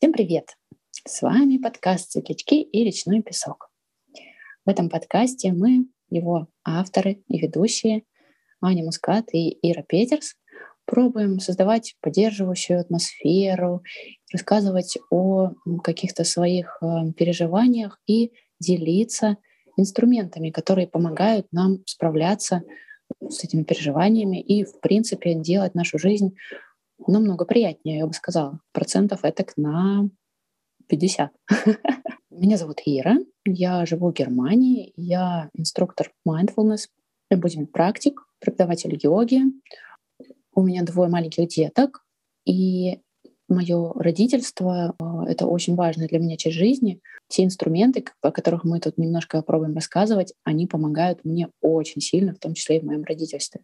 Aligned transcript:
Всем 0.00 0.12
привет! 0.12 0.56
С 1.04 1.22
вами 1.22 1.58
подкаст 1.58 2.12
«Светлячки 2.12 2.62
и 2.62 2.84
речной 2.84 3.20
песок». 3.20 3.68
В 4.64 4.70
этом 4.70 4.88
подкасте 4.88 5.52
мы, 5.52 5.86
его 6.08 6.46
авторы 6.64 7.24
и 7.26 7.40
ведущие, 7.40 8.04
Аня 8.62 8.84
Мускат 8.84 9.34
и 9.34 9.58
Ира 9.60 9.82
Петерс, 9.82 10.36
пробуем 10.84 11.40
создавать 11.40 11.96
поддерживающую 12.00 12.78
атмосферу, 12.78 13.82
рассказывать 14.32 14.98
о 15.10 15.54
каких-то 15.82 16.22
своих 16.22 16.78
э, 16.80 17.12
переживаниях 17.16 18.00
и 18.06 18.30
делиться 18.60 19.38
инструментами, 19.76 20.50
которые 20.50 20.86
помогают 20.86 21.48
нам 21.50 21.78
справляться 21.86 22.62
с 23.28 23.42
этими 23.42 23.64
переживаниями 23.64 24.40
и, 24.40 24.62
в 24.62 24.78
принципе, 24.78 25.34
делать 25.34 25.74
нашу 25.74 25.98
жизнь 25.98 26.36
намного 27.06 27.44
приятнее, 27.44 27.98
я 27.98 28.06
бы 28.06 28.12
сказала. 28.12 28.60
Процентов 28.72 29.20
это 29.22 29.44
на 29.56 30.08
50. 30.88 31.32
Меня 32.30 32.56
зовут 32.56 32.80
Ира, 32.84 33.18
я 33.44 33.84
живу 33.86 34.10
в 34.10 34.14
Германии, 34.14 34.92
я 34.96 35.50
инструктор 35.54 36.12
mindfulness, 36.26 36.88
будем 37.30 37.66
практик, 37.66 38.26
преподаватель 38.38 38.98
йоги. 39.02 39.42
У 40.54 40.62
меня 40.62 40.82
двое 40.82 41.08
маленьких 41.08 41.48
деток, 41.48 42.04
и 42.44 43.00
мое 43.48 43.92
родительство— 43.94 44.94
это 45.26 45.46
очень 45.46 45.74
важно 45.74 46.06
для 46.06 46.18
меня 46.18 46.36
часть 46.36 46.56
жизни. 46.56 47.00
Те 47.28 47.44
инструменты, 47.44 48.04
о 48.22 48.30
которых 48.30 48.64
мы 48.64 48.80
тут 48.80 48.98
немножко 48.98 49.38
попробуем 49.38 49.74
рассказывать, 49.74 50.34
они 50.44 50.66
помогают 50.66 51.24
мне 51.24 51.48
очень 51.60 52.00
сильно, 52.00 52.34
в 52.34 52.38
том 52.38 52.54
числе 52.54 52.76
и 52.76 52.80
в 52.80 52.84
моем 52.84 53.04
родительстве. 53.04 53.62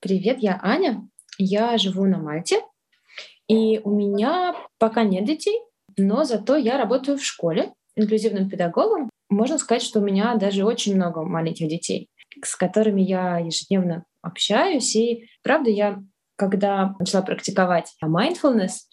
Привет, 0.00 0.38
я 0.40 0.58
Аня. 0.62 1.08
Я 1.38 1.78
живу 1.78 2.04
на 2.06 2.18
Мальте, 2.18 2.60
и 3.50 3.80
у 3.82 3.90
меня 3.90 4.54
пока 4.78 5.02
нет 5.02 5.24
детей, 5.24 5.60
но 5.96 6.22
зато 6.22 6.54
я 6.54 6.78
работаю 6.78 7.18
в 7.18 7.24
школе 7.24 7.72
инклюзивным 7.96 8.48
педагогом. 8.48 9.10
Можно 9.28 9.58
сказать, 9.58 9.82
что 9.82 9.98
у 9.98 10.04
меня 10.04 10.36
даже 10.36 10.64
очень 10.64 10.94
много 10.94 11.24
маленьких 11.24 11.66
детей, 11.66 12.08
с 12.44 12.54
которыми 12.54 13.02
я 13.02 13.38
ежедневно 13.38 14.04
общаюсь. 14.22 14.94
И 14.94 15.28
правда, 15.42 15.68
я, 15.68 15.98
когда 16.36 16.94
начала 17.00 17.22
практиковать 17.22 17.92
mindfulness, 18.04 18.86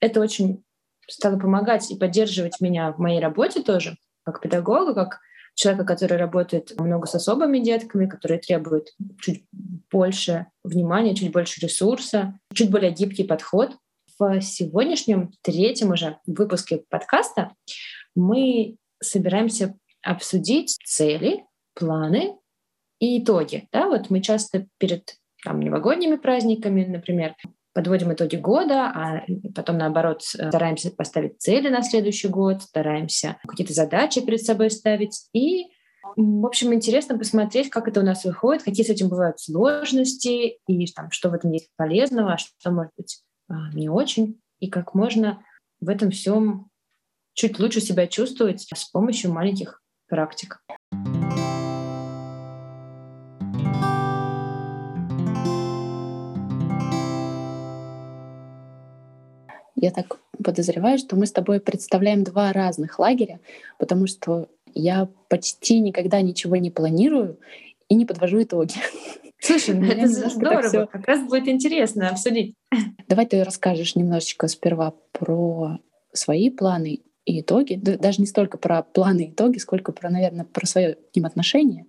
это 0.00 0.22
очень 0.22 0.64
стало 1.06 1.38
помогать 1.38 1.90
и 1.90 1.98
поддерживать 1.98 2.62
меня 2.62 2.92
в 2.92 2.98
моей 2.98 3.20
работе 3.20 3.62
тоже, 3.62 3.98
как 4.24 4.40
педагога, 4.40 4.94
как 4.94 5.20
человека, 5.54 5.84
который 5.84 6.16
работает 6.16 6.72
много 6.80 7.06
с 7.06 7.14
особыми 7.14 7.58
детками, 7.58 8.06
которые 8.06 8.40
требуют 8.40 8.88
чуть 9.20 9.44
больше 9.90 10.46
внимания, 10.64 11.14
чуть 11.14 11.30
больше 11.30 11.60
ресурса, 11.60 12.38
чуть 12.54 12.70
более 12.70 12.90
гибкий 12.90 13.24
подход 13.24 13.76
в 14.18 14.40
сегодняшнем 14.40 15.32
третьем 15.42 15.90
уже 15.90 16.18
выпуске 16.26 16.82
подкаста 16.90 17.54
мы 18.14 18.76
собираемся 19.00 19.78
обсудить 20.02 20.76
цели, 20.84 21.44
планы 21.74 22.36
и 22.98 23.22
итоги. 23.22 23.68
Да, 23.72 23.86
вот 23.86 24.10
мы 24.10 24.20
часто 24.20 24.66
перед 24.78 25.14
там, 25.44 25.60
новогодними 25.60 26.16
праздниками, 26.16 26.84
например, 26.84 27.36
подводим 27.72 28.12
итоги 28.12 28.36
года, 28.36 28.86
а 28.86 29.24
потом, 29.54 29.78
наоборот, 29.78 30.22
стараемся 30.22 30.90
поставить 30.90 31.38
цели 31.38 31.68
на 31.68 31.82
следующий 31.82 32.28
год, 32.28 32.62
стараемся 32.62 33.36
какие-то 33.46 33.72
задачи 33.72 34.20
перед 34.20 34.42
собой 34.42 34.70
ставить. 34.70 35.28
И, 35.32 35.66
в 36.16 36.44
общем, 36.44 36.74
интересно 36.74 37.16
посмотреть, 37.16 37.70
как 37.70 37.86
это 37.86 38.00
у 38.00 38.04
нас 38.04 38.24
выходит, 38.24 38.64
какие 38.64 38.84
с 38.84 38.90
этим 38.90 39.08
бывают 39.08 39.38
сложности, 39.38 40.58
и 40.66 40.86
там, 40.92 41.12
что 41.12 41.30
в 41.30 41.34
этом 41.34 41.52
есть 41.52 41.70
полезного, 41.76 42.32
а 42.32 42.38
что, 42.38 42.72
может 42.72 42.92
быть, 42.96 43.22
не 43.72 43.88
очень, 43.88 44.40
и 44.60 44.68
как 44.68 44.94
можно 44.94 45.42
в 45.80 45.88
этом 45.88 46.10
всем 46.10 46.70
чуть 47.34 47.58
лучше 47.58 47.80
себя 47.80 48.06
чувствовать 48.06 48.68
с 48.74 48.84
помощью 48.86 49.32
маленьких 49.32 49.82
практик. 50.08 50.60
Я 59.80 59.92
так 59.92 60.18
подозреваю, 60.42 60.98
что 60.98 61.14
мы 61.14 61.26
с 61.26 61.32
тобой 61.32 61.60
представляем 61.60 62.24
два 62.24 62.52
разных 62.52 62.98
лагеря, 62.98 63.38
потому 63.78 64.08
что 64.08 64.48
я 64.74 65.08
почти 65.28 65.78
никогда 65.78 66.20
ничего 66.20 66.56
не 66.56 66.70
планирую 66.70 67.38
и 67.88 67.94
не 67.94 68.04
подвожу 68.04 68.42
итоги. 68.42 68.74
Слушай, 69.40 69.74
ну 69.74 69.86
это 69.86 70.06
здорово, 70.08 70.86
как 70.86 71.06
раз 71.06 71.28
будет 71.28 71.48
интересно 71.48 72.10
обсудить. 72.10 72.54
Давай 73.06 73.26
ты 73.26 73.42
расскажешь 73.44 73.94
немножечко 73.94 74.48
сперва 74.48 74.94
про 75.12 75.78
свои 76.12 76.50
планы 76.50 77.02
и 77.24 77.40
итоги, 77.40 77.74
даже 77.74 78.20
не 78.20 78.26
столько 78.26 78.58
про 78.58 78.82
планы 78.82 79.26
и 79.26 79.30
итоги, 79.30 79.58
сколько 79.58 79.92
про, 79.92 80.10
наверное, 80.10 80.44
про 80.44 80.66
свое 80.66 80.94
к 80.94 81.14
ним 81.14 81.26
отношение. 81.26 81.86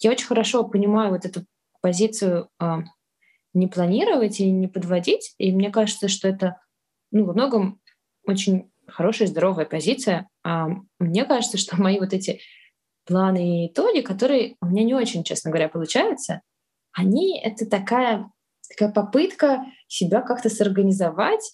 Я 0.00 0.10
очень 0.10 0.26
хорошо 0.26 0.64
понимаю 0.64 1.10
вот 1.10 1.24
эту 1.24 1.44
позицию 1.80 2.48
э, 2.60 2.78
не 3.54 3.68
планировать 3.68 4.40
и 4.40 4.50
не 4.50 4.68
подводить, 4.68 5.34
и 5.38 5.52
мне 5.52 5.70
кажется, 5.70 6.08
что 6.08 6.28
это 6.28 6.60
ну, 7.12 7.24
во 7.24 7.32
многом 7.32 7.80
очень 8.26 8.70
хорошая, 8.86 9.28
здоровая 9.28 9.64
позиция. 9.64 10.28
А 10.44 10.68
мне 10.98 11.24
кажется, 11.24 11.58
что 11.58 11.80
мои 11.80 11.98
вот 11.98 12.12
эти 12.12 12.40
планы 13.06 13.64
и 13.64 13.68
итоги, 13.68 14.00
которые 14.00 14.56
у 14.60 14.66
меня 14.66 14.84
не 14.84 14.94
очень, 14.94 15.24
честно 15.24 15.50
говоря, 15.50 15.68
получаются, 15.68 16.42
они— 16.92 17.40
это 17.42 17.66
такая, 17.66 18.30
такая 18.68 18.92
попытка 18.92 19.64
себя 19.88 20.20
как-то 20.22 20.48
сорганизовать, 20.48 21.52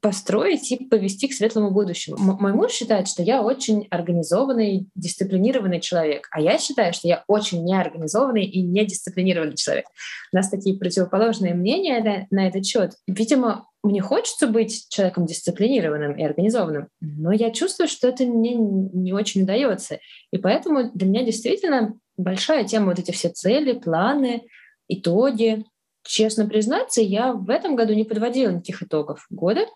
построить 0.00 0.70
и 0.70 0.84
повести 0.84 1.28
к 1.28 1.32
светлому 1.32 1.70
будущему. 1.70 2.16
М- 2.16 2.38
мой 2.40 2.52
муж 2.52 2.72
считает, 2.72 3.08
что 3.08 3.22
я 3.22 3.42
очень 3.42 3.86
организованный, 3.90 4.86
дисциплинированный 4.94 5.80
человек, 5.80 6.28
а 6.30 6.40
я 6.40 6.58
считаю, 6.58 6.92
что 6.92 7.08
я 7.08 7.24
очень 7.26 7.64
неорганизованный 7.64 8.44
и 8.44 8.62
недисциплинированный 8.62 9.56
человек. 9.56 9.86
У 10.32 10.36
нас 10.36 10.48
такие 10.48 10.78
противоположные 10.78 11.54
мнения 11.54 12.02
на, 12.30 12.36
на 12.36 12.48
этот 12.48 12.64
счет. 12.64 12.92
Видимо, 13.06 13.66
мне 13.82 14.00
хочется 14.00 14.46
быть 14.46 14.86
человеком 14.88 15.26
дисциплинированным 15.26 16.16
и 16.16 16.22
организованным, 16.22 16.88
но 17.00 17.32
я 17.32 17.50
чувствую, 17.50 17.88
что 17.88 18.08
это 18.08 18.24
мне 18.24 18.54
не 18.54 19.12
очень 19.12 19.42
удается. 19.42 19.98
И 20.32 20.38
поэтому 20.38 20.90
для 20.92 21.06
меня 21.06 21.24
действительно 21.24 21.94
большая 22.16 22.64
тема 22.64 22.86
вот 22.86 22.98
эти 22.98 23.10
все 23.10 23.30
цели, 23.30 23.72
планы, 23.72 24.42
итоги. 24.88 25.64
Честно 26.04 26.46
признаться, 26.46 27.00
я 27.00 27.32
в 27.32 27.50
этом 27.50 27.76
году 27.76 27.94
не 27.94 28.04
подводила 28.04 28.50
никаких 28.50 28.82
итогов 28.82 29.26
года. 29.30 29.66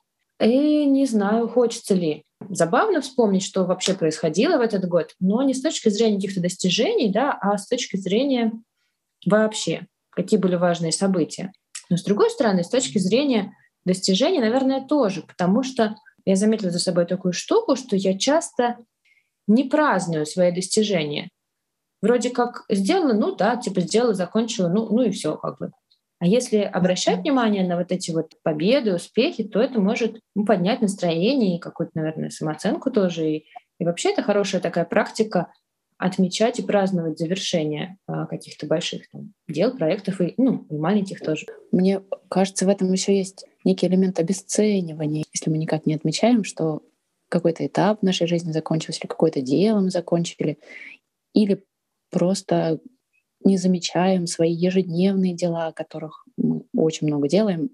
И 0.40 0.86
не 0.86 1.06
знаю, 1.06 1.48
хочется 1.48 1.94
ли. 1.94 2.24
Забавно 2.48 3.00
вспомнить, 3.00 3.44
что 3.44 3.64
вообще 3.64 3.94
происходило 3.94 4.58
в 4.58 4.60
этот 4.60 4.88
год, 4.88 5.14
но 5.20 5.42
не 5.42 5.54
с 5.54 5.62
точки 5.62 5.88
зрения 5.88 6.16
каких-то 6.16 6.40
достижений, 6.40 7.12
да, 7.12 7.38
а 7.40 7.56
с 7.56 7.68
точки 7.68 7.96
зрения 7.96 8.52
вообще, 9.24 9.86
какие 10.10 10.40
были 10.40 10.56
важные 10.56 10.90
события. 10.90 11.52
Но 11.90 11.96
с 11.96 12.02
другой 12.02 12.30
стороны, 12.30 12.64
с 12.64 12.68
точки 12.68 12.98
зрения 12.98 13.54
достижений, 13.84 14.40
наверное, 14.40 14.84
тоже, 14.84 15.22
потому 15.22 15.62
что 15.62 15.94
я 16.24 16.34
заметила 16.34 16.70
за 16.70 16.80
собой 16.80 17.06
такую 17.06 17.32
штуку, 17.32 17.76
что 17.76 17.94
я 17.94 18.18
часто 18.18 18.78
не 19.46 19.64
праздную 19.64 20.26
свои 20.26 20.52
достижения 20.52 21.30
вроде 22.02 22.30
как 22.30 22.64
сделала, 22.68 23.14
ну 23.14 23.34
да, 23.34 23.56
типа 23.56 23.80
сделала, 23.80 24.12
закончила, 24.12 24.68
ну, 24.68 24.88
ну 24.90 25.02
и 25.02 25.10
все 25.10 25.36
как 25.36 25.58
бы. 25.58 25.70
А 26.18 26.26
если 26.26 26.58
обращать 26.58 27.20
внимание 27.20 27.66
на 27.66 27.76
вот 27.76 27.90
эти 27.90 28.10
вот 28.12 28.34
победы, 28.44 28.94
успехи, 28.94 29.42
то 29.42 29.60
это 29.60 29.80
может 29.80 30.20
ну, 30.36 30.44
поднять 30.44 30.80
настроение 30.80 31.56
и 31.56 31.60
какую-то, 31.60 31.92
наверное, 31.94 32.30
самооценку 32.30 32.90
тоже. 32.92 33.28
И, 33.28 33.44
и 33.80 33.84
вообще 33.84 34.12
это 34.12 34.22
хорошая 34.22 34.60
такая 34.60 34.84
практика 34.84 35.52
отмечать 35.98 36.58
и 36.58 36.62
праздновать 36.62 37.18
завершение 37.18 37.96
а, 38.06 38.26
каких-то 38.26 38.66
больших 38.66 39.08
там, 39.10 39.32
дел, 39.48 39.76
проектов 39.76 40.20
и, 40.20 40.34
ну, 40.36 40.66
и 40.68 40.76
маленьких 40.76 41.20
тоже. 41.20 41.46
Мне 41.70 42.02
кажется, 42.28 42.66
в 42.66 42.68
этом 42.68 42.92
еще 42.92 43.16
есть 43.16 43.44
некий 43.64 43.86
элемент 43.86 44.18
обесценивания, 44.18 45.24
если 45.32 45.50
мы 45.50 45.58
никак 45.58 45.86
не 45.86 45.94
отмечаем, 45.94 46.44
что 46.44 46.82
какой-то 47.28 47.66
этап 47.66 48.00
в 48.00 48.04
нашей 48.04 48.26
жизни 48.26 48.52
закончился, 48.52 49.00
или 49.00 49.08
какое-то 49.08 49.40
дело 49.40 49.80
мы 49.80 49.90
закончили, 49.90 50.58
или 51.34 51.64
просто 52.12 52.78
не 53.44 53.56
замечаем 53.56 54.26
свои 54.28 54.52
ежедневные 54.52 55.34
дела, 55.34 55.72
которых 55.72 56.24
мы 56.36 56.62
очень 56.76 57.08
много 57.08 57.28
делаем. 57.28 57.70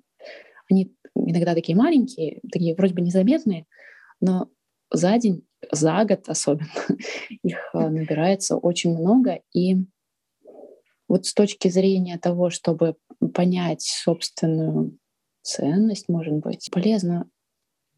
Они 0.71 0.95
иногда 1.15 1.55
такие 1.55 1.77
маленькие, 1.77 2.41
такие 2.51 2.75
вроде 2.75 2.95
бы 2.95 3.03
незаметные, 3.03 3.67
но 4.21 4.49
за 4.91 5.19
день, 5.19 5.47
за 5.71 6.05
год 6.05 6.29
особенно, 6.29 6.69
их 7.43 7.59
э, 7.75 7.89
набирается 7.89 8.57
очень 8.57 8.97
много. 8.97 9.41
И 9.53 9.77
вот 11.09 11.27
с 11.27 11.35
точки 11.35 11.69
зрения 11.69 12.19
того, 12.19 12.51
чтобы 12.51 12.97
понять 13.35 13.83
собственную 13.83 14.97
ценность, 15.43 16.09
может 16.09 16.35
быть, 16.35 16.69
полезно 16.71 17.29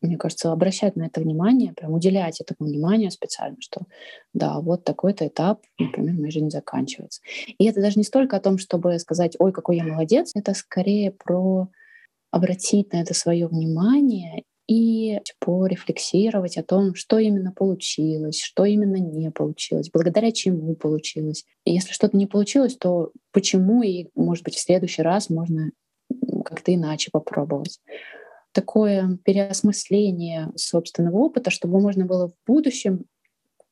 мне 0.00 0.17
кажется, 0.17 0.52
обращать 0.52 0.97
на 0.97 1.05
это 1.05 1.20
внимание, 1.20 1.73
прям 1.73 1.93
уделять 1.93 2.41
этому 2.41 2.69
внимание 2.69 3.11
специально, 3.11 3.56
что 3.61 3.82
да, 4.32 4.61
вот 4.61 4.85
такой-то 4.85 5.26
этап, 5.26 5.62
например, 5.79 6.14
моей 6.14 6.31
жизни 6.31 6.50
заканчивается. 6.50 7.20
И 7.58 7.67
это 7.67 7.81
даже 7.81 7.99
не 7.99 8.05
столько 8.05 8.37
о 8.37 8.41
том, 8.41 8.58
чтобы 8.58 8.99
сказать, 8.99 9.37
ой, 9.38 9.52
какой 9.52 9.76
я 9.76 9.85
молодец, 9.85 10.32
это 10.35 10.55
скорее 10.55 11.12
про 11.12 11.69
обратить 12.31 12.93
на 12.93 13.02
это 13.02 13.12
свое 13.12 13.49
внимание 13.49 14.44
и 14.69 15.19
порефлексировать 15.41 16.56
о 16.56 16.62
том, 16.62 16.94
что 16.94 17.19
именно 17.19 17.52
получилось, 17.52 18.41
что 18.41 18.64
именно 18.64 18.97
не 18.97 19.31
получилось, 19.32 19.91
благодаря 19.93 20.31
чему 20.31 20.76
получилось. 20.76 21.44
Если 21.64 21.93
что-то 21.93 22.17
не 22.17 22.29
получилось, 22.29 22.76
то 22.76 23.11
почему 23.32 23.82
и, 23.82 24.06
может 24.14 24.44
быть, 24.44 24.55
в 24.55 24.61
следующий 24.61 25.02
раз 25.02 25.29
можно 25.29 25.73
как-то 26.44 26.73
иначе 26.73 27.11
попробовать. 27.11 27.81
Такое 28.52 29.19
переосмысление 29.25 30.50
собственного 30.56 31.17
опыта, 31.17 31.50
чтобы 31.50 31.81
можно 31.81 32.05
было 32.05 32.29
в 32.29 32.35
будущем 32.47 33.05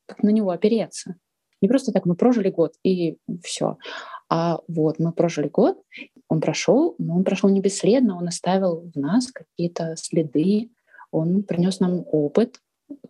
как 0.05 0.23
на 0.23 0.29
него 0.29 0.49
опереться. 0.49 1.15
Не 1.61 1.67
просто 1.67 1.91
так 1.91 2.05
мы 2.05 2.15
прожили 2.15 2.49
год 2.49 2.73
и 2.83 3.17
все. 3.43 3.77
А 4.29 4.59
вот 4.67 4.99
мы 4.99 5.11
прожили 5.11 5.49
год, 5.49 5.81
он 6.27 6.41
прошел, 6.41 6.95
но 6.97 7.15
он 7.15 7.23
прошел 7.23 7.49
не 7.49 7.61
бесследно, 7.61 8.17
он 8.17 8.27
оставил 8.27 8.91
в 8.93 8.97
нас 8.97 9.31
какие-то 9.31 9.95
следы, 9.97 10.69
он 11.11 11.43
принес 11.43 11.79
нам 11.79 12.05
опыт, 12.11 12.61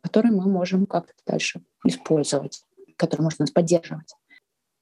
который 0.02 0.32
мы 0.32 0.50
можем 0.50 0.86
как-то 0.86 1.14
дальше 1.26 1.62
использовать, 1.86 2.64
который 2.98 3.22
может 3.22 3.40
нас 3.40 3.52
поддерживать. 3.52 4.16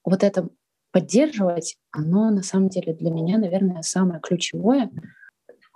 Вот 0.03 0.23
это 0.23 0.49
поддерживать, 0.91 1.77
оно 1.91 2.29
на 2.29 2.43
самом 2.43 2.69
деле 2.69 2.93
для 2.93 3.11
меня, 3.11 3.37
наверное, 3.37 3.81
самое 3.81 4.19
ключевое, 4.21 4.89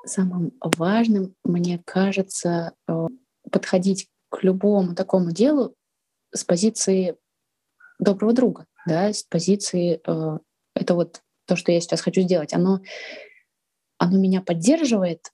самым 0.06 0.53
важным, 0.62 1.36
мне 1.44 1.81
кажется, 1.86 2.74
э, 2.88 3.07
подходить 3.51 4.09
к 4.30 4.44
любому 4.44 4.95
такому 4.95 5.31
делу 5.31 5.75
с 6.33 6.44
позиции 6.44 7.15
доброго 8.00 8.33
друга, 8.33 8.65
да, 8.88 9.13
с 9.13 9.24
позиции 9.24 10.01
э, 10.06 10.39
это 10.75 10.95
вот 10.95 11.21
то, 11.45 11.56
что 11.56 11.71
я 11.71 11.81
сейчас 11.81 12.01
хочу 12.01 12.21
сделать, 12.21 12.53
оно, 12.53 12.81
оно 13.98 14.18
меня 14.18 14.42
поддерживает. 14.42 15.31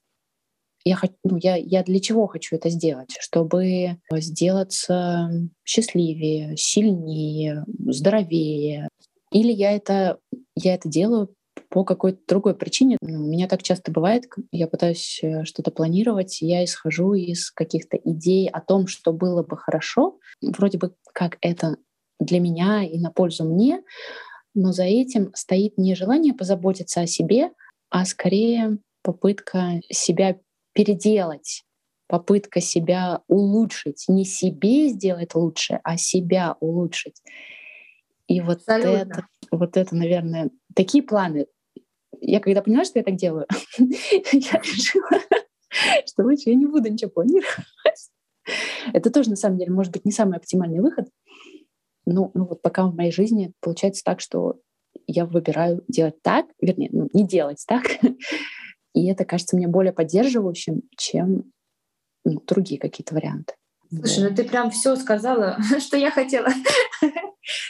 Я, 0.84 0.98
ну, 1.24 1.36
я, 1.36 1.56
я 1.56 1.82
для 1.82 2.00
чего 2.00 2.26
хочу 2.26 2.56
это 2.56 2.70
сделать? 2.70 3.16
Чтобы 3.20 4.00
сделаться 4.12 5.30
счастливее, 5.64 6.56
сильнее, 6.56 7.64
здоровее. 7.86 8.88
Или 9.30 9.52
я 9.52 9.72
это, 9.72 10.18
я 10.54 10.74
это 10.74 10.88
делаю 10.88 11.34
по 11.68 11.84
какой-то 11.84 12.20
другой 12.26 12.54
причине. 12.54 12.96
Ну, 13.00 13.24
у 13.24 13.28
меня 13.28 13.46
так 13.46 13.62
часто 13.62 13.92
бывает, 13.92 14.24
я 14.52 14.66
пытаюсь 14.66 15.20
э, 15.22 15.44
что-то 15.44 15.70
планировать, 15.70 16.40
я 16.40 16.64
исхожу 16.64 17.14
из 17.14 17.50
каких-то 17.50 17.96
идей 17.96 18.48
о 18.48 18.60
том, 18.60 18.86
что 18.86 19.12
было 19.12 19.42
бы 19.42 19.56
хорошо, 19.56 20.18
вроде 20.40 20.78
бы 20.78 20.94
как 21.12 21.36
это 21.40 21.76
для 22.18 22.40
меня 22.40 22.84
и 22.84 22.98
на 22.98 23.10
пользу 23.10 23.44
мне, 23.44 23.82
но 24.54 24.72
за 24.72 24.84
этим 24.84 25.32
стоит 25.34 25.76
не 25.78 25.94
желание 25.94 26.34
позаботиться 26.34 27.02
о 27.02 27.06
себе, 27.06 27.50
а 27.90 28.04
скорее 28.04 28.78
попытка 29.02 29.80
себя 29.90 30.38
переделать, 30.72 31.64
попытка 32.06 32.60
себя 32.60 33.20
улучшить, 33.28 34.04
не 34.08 34.24
себе 34.24 34.88
сделать 34.88 35.34
лучше, 35.34 35.80
а 35.84 35.96
себя 35.96 36.56
улучшить. 36.60 37.22
И 38.26 38.40
вот 38.40 38.60
это, 38.66 39.26
вот 39.50 39.76
это, 39.76 39.94
наверное, 39.94 40.50
такие 40.74 41.02
планы. 41.02 41.46
Я 42.20 42.40
когда 42.40 42.62
поняла, 42.62 42.84
что 42.84 42.98
я 42.98 43.04
так 43.04 43.16
делаю, 43.16 43.46
я 43.78 44.60
решила, 44.60 45.20
что 46.06 46.22
лучше 46.22 46.50
я 46.50 46.54
не 46.54 46.66
буду 46.66 46.90
ничего 46.90 47.10
планировать. 47.10 47.56
Это 48.92 49.10
тоже, 49.10 49.30
на 49.30 49.36
самом 49.36 49.58
деле, 49.58 49.72
может 49.72 49.92
быть, 49.92 50.04
не 50.04 50.12
самый 50.12 50.38
оптимальный 50.38 50.80
выход, 50.80 51.08
ну, 52.06 52.30
ну 52.34 52.46
вот 52.46 52.62
пока 52.62 52.86
в 52.86 52.94
моей 52.94 53.12
жизни 53.12 53.52
получается 53.60 54.02
так, 54.04 54.20
что 54.20 54.60
я 55.06 55.26
выбираю 55.26 55.84
делать 55.88 56.20
так, 56.22 56.46
вернее, 56.60 56.88
ну, 56.92 57.08
не 57.12 57.26
делать 57.26 57.62
так. 57.66 57.84
И 58.94 59.06
это 59.06 59.24
кажется 59.24 59.56
мне 59.56 59.68
более 59.68 59.92
поддерживающим, 59.92 60.82
чем 60.96 61.52
ну, 62.24 62.40
другие 62.46 62.80
какие-то 62.80 63.14
варианты. 63.14 63.54
Слушай, 63.90 64.28
ну 64.30 64.36
ты 64.36 64.44
прям 64.44 64.70
все 64.70 64.96
сказала, 64.96 65.58
что 65.78 65.96
я 65.96 66.10
хотела. 66.10 66.48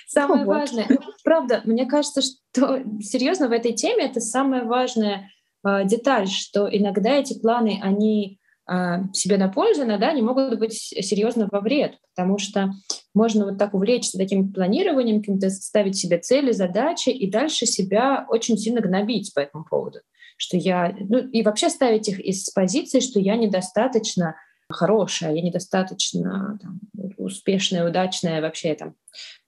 Самое 0.07 0.45
вот. 0.45 0.55
важное. 0.55 0.87
Ну, 0.89 0.99
правда, 1.25 1.61
мне 1.65 1.87
кажется, 1.87 2.23
что 2.23 2.83
серьезно 3.01 3.49
в 3.49 3.53
этой 3.53 3.73
теме 3.73 4.07
это 4.07 4.21
самая 4.21 4.65
важная 4.65 5.31
э, 5.67 5.85
деталь, 5.85 6.29
что 6.29 6.69
иногда 6.71 7.11
эти 7.17 7.39
планы, 7.39 7.79
они 7.83 8.39
а, 8.71 9.11
себе 9.15 9.39
на 9.39 9.49
пользу, 9.49 9.85
иногда 9.85 10.11
они 10.11 10.21
могут 10.21 10.59
быть 10.59 10.75
серьезно 10.75 11.49
во 11.51 11.61
вред, 11.61 11.95
потому 12.15 12.37
что 12.37 12.75
можно 13.15 13.47
вот 13.47 13.57
так 13.57 13.73
увлечься 13.73 14.19
таким 14.19 14.53
планированием, 14.53 15.21
каким-то 15.21 15.49
ставить 15.49 15.97
себе 15.97 16.19
цели, 16.19 16.53
задачи 16.53 17.09
и 17.09 17.31
дальше 17.31 17.65
себя 17.65 18.27
очень 18.29 18.59
сильно 18.59 18.83
гнобить 18.83 19.33
по 19.33 19.41
этому 19.41 19.65
поводу. 19.65 20.01
Что 20.37 20.59
я, 20.59 20.95
ну 21.01 21.17
и 21.19 21.43
вообще 21.43 21.71
ставить 21.71 22.09
их 22.09 22.21
из 22.21 22.51
позиции, 22.51 23.01
что 23.01 23.19
я 23.19 23.37
недостаточно 23.37 24.37
хорошая, 24.71 25.35
я 25.35 25.43
недостаточно 25.43 26.59
там, 26.61 26.81
успешная, 27.17 27.89
удачная, 27.89 28.41
вообще 28.41 28.75
там 28.75 28.95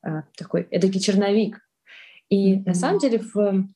а, 0.02 0.22
такой 0.36 0.62
эдакий 0.70 1.00
черновик. 1.00 1.60
И 2.28 2.54
mm-hmm. 2.54 2.62
на 2.66 2.74
самом 2.74 2.98
деле 2.98 3.18
в 3.18 3.68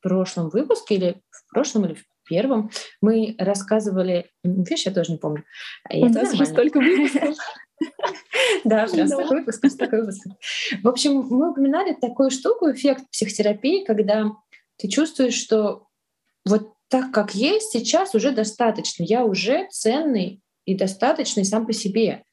прошлом 0.00 0.48
выпуске 0.48 0.94
или 0.94 1.22
в 1.30 1.50
прошлом 1.50 1.86
или 1.86 1.94
в 1.94 2.04
первом 2.28 2.70
мы 3.00 3.34
рассказывали, 3.38 4.30
видишь, 4.42 4.86
я 4.86 4.92
тоже 4.92 5.12
не 5.12 5.18
помню. 5.18 5.44
И 5.90 6.02
У 6.02 6.08
нас 6.08 6.34
же 6.34 6.46
столько 6.46 6.80
выпусков. 6.80 7.36
Да, 8.64 8.88
прям 8.88 9.06
столько 9.06 9.34
выпусков, 9.34 9.70
столько 9.70 9.98
выпусков. 9.98 10.32
В 10.82 10.88
общем, 10.88 11.12
мы 11.30 11.52
упоминали 11.52 11.94
такую 11.94 12.30
штуку, 12.30 12.72
эффект 12.72 13.08
психотерапии, 13.12 13.84
когда 13.84 14.32
ты 14.78 14.88
чувствуешь, 14.88 15.34
что 15.34 15.86
вот 16.44 16.72
так, 16.88 17.12
как 17.12 17.34
есть, 17.34 17.70
сейчас 17.70 18.16
уже 18.16 18.32
достаточно. 18.32 19.04
Я 19.04 19.24
уже 19.24 19.68
ценный 19.70 20.42
и 20.68 20.76
достаточный 20.76 21.46
сам 21.46 21.66
по 21.66 21.72
себе. 21.72 22.24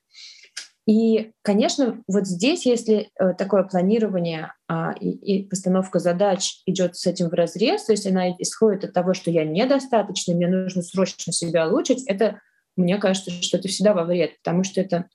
И, 0.85 1.31
конечно, 1.41 2.03
вот 2.07 2.27
здесь, 2.27 2.65
если 2.65 3.09
э, 3.17 3.33
такое 3.33 3.63
планирование 3.63 4.53
а, 4.67 4.91
и, 4.99 5.09
и 5.09 5.47
постановка 5.47 5.99
задач 5.99 6.61
идет 6.65 6.95
с 6.97 7.07
этим 7.07 7.29
в 7.29 7.33
разрез, 7.33 7.85
то 7.85 7.93
есть 7.93 8.05
она 8.05 8.31
исходит 8.31 8.83
от 8.83 8.93
того, 8.93 9.13
что 9.13 9.31
я 9.31 9.45
недостаточно, 9.45 10.35
мне 10.35 10.47
нужно 10.47 10.83
срочно 10.83 11.31
себя 11.31 11.67
улучшить, 11.67 12.03
это, 12.05 12.41
мне 12.75 12.97
кажется, 12.97 13.31
что 13.31 13.57
это 13.57 13.69
всегда 13.69 13.93
во 13.93 14.03
вред, 14.03 14.37
потому 14.43 14.63
что 14.63 14.81
это 14.81 15.05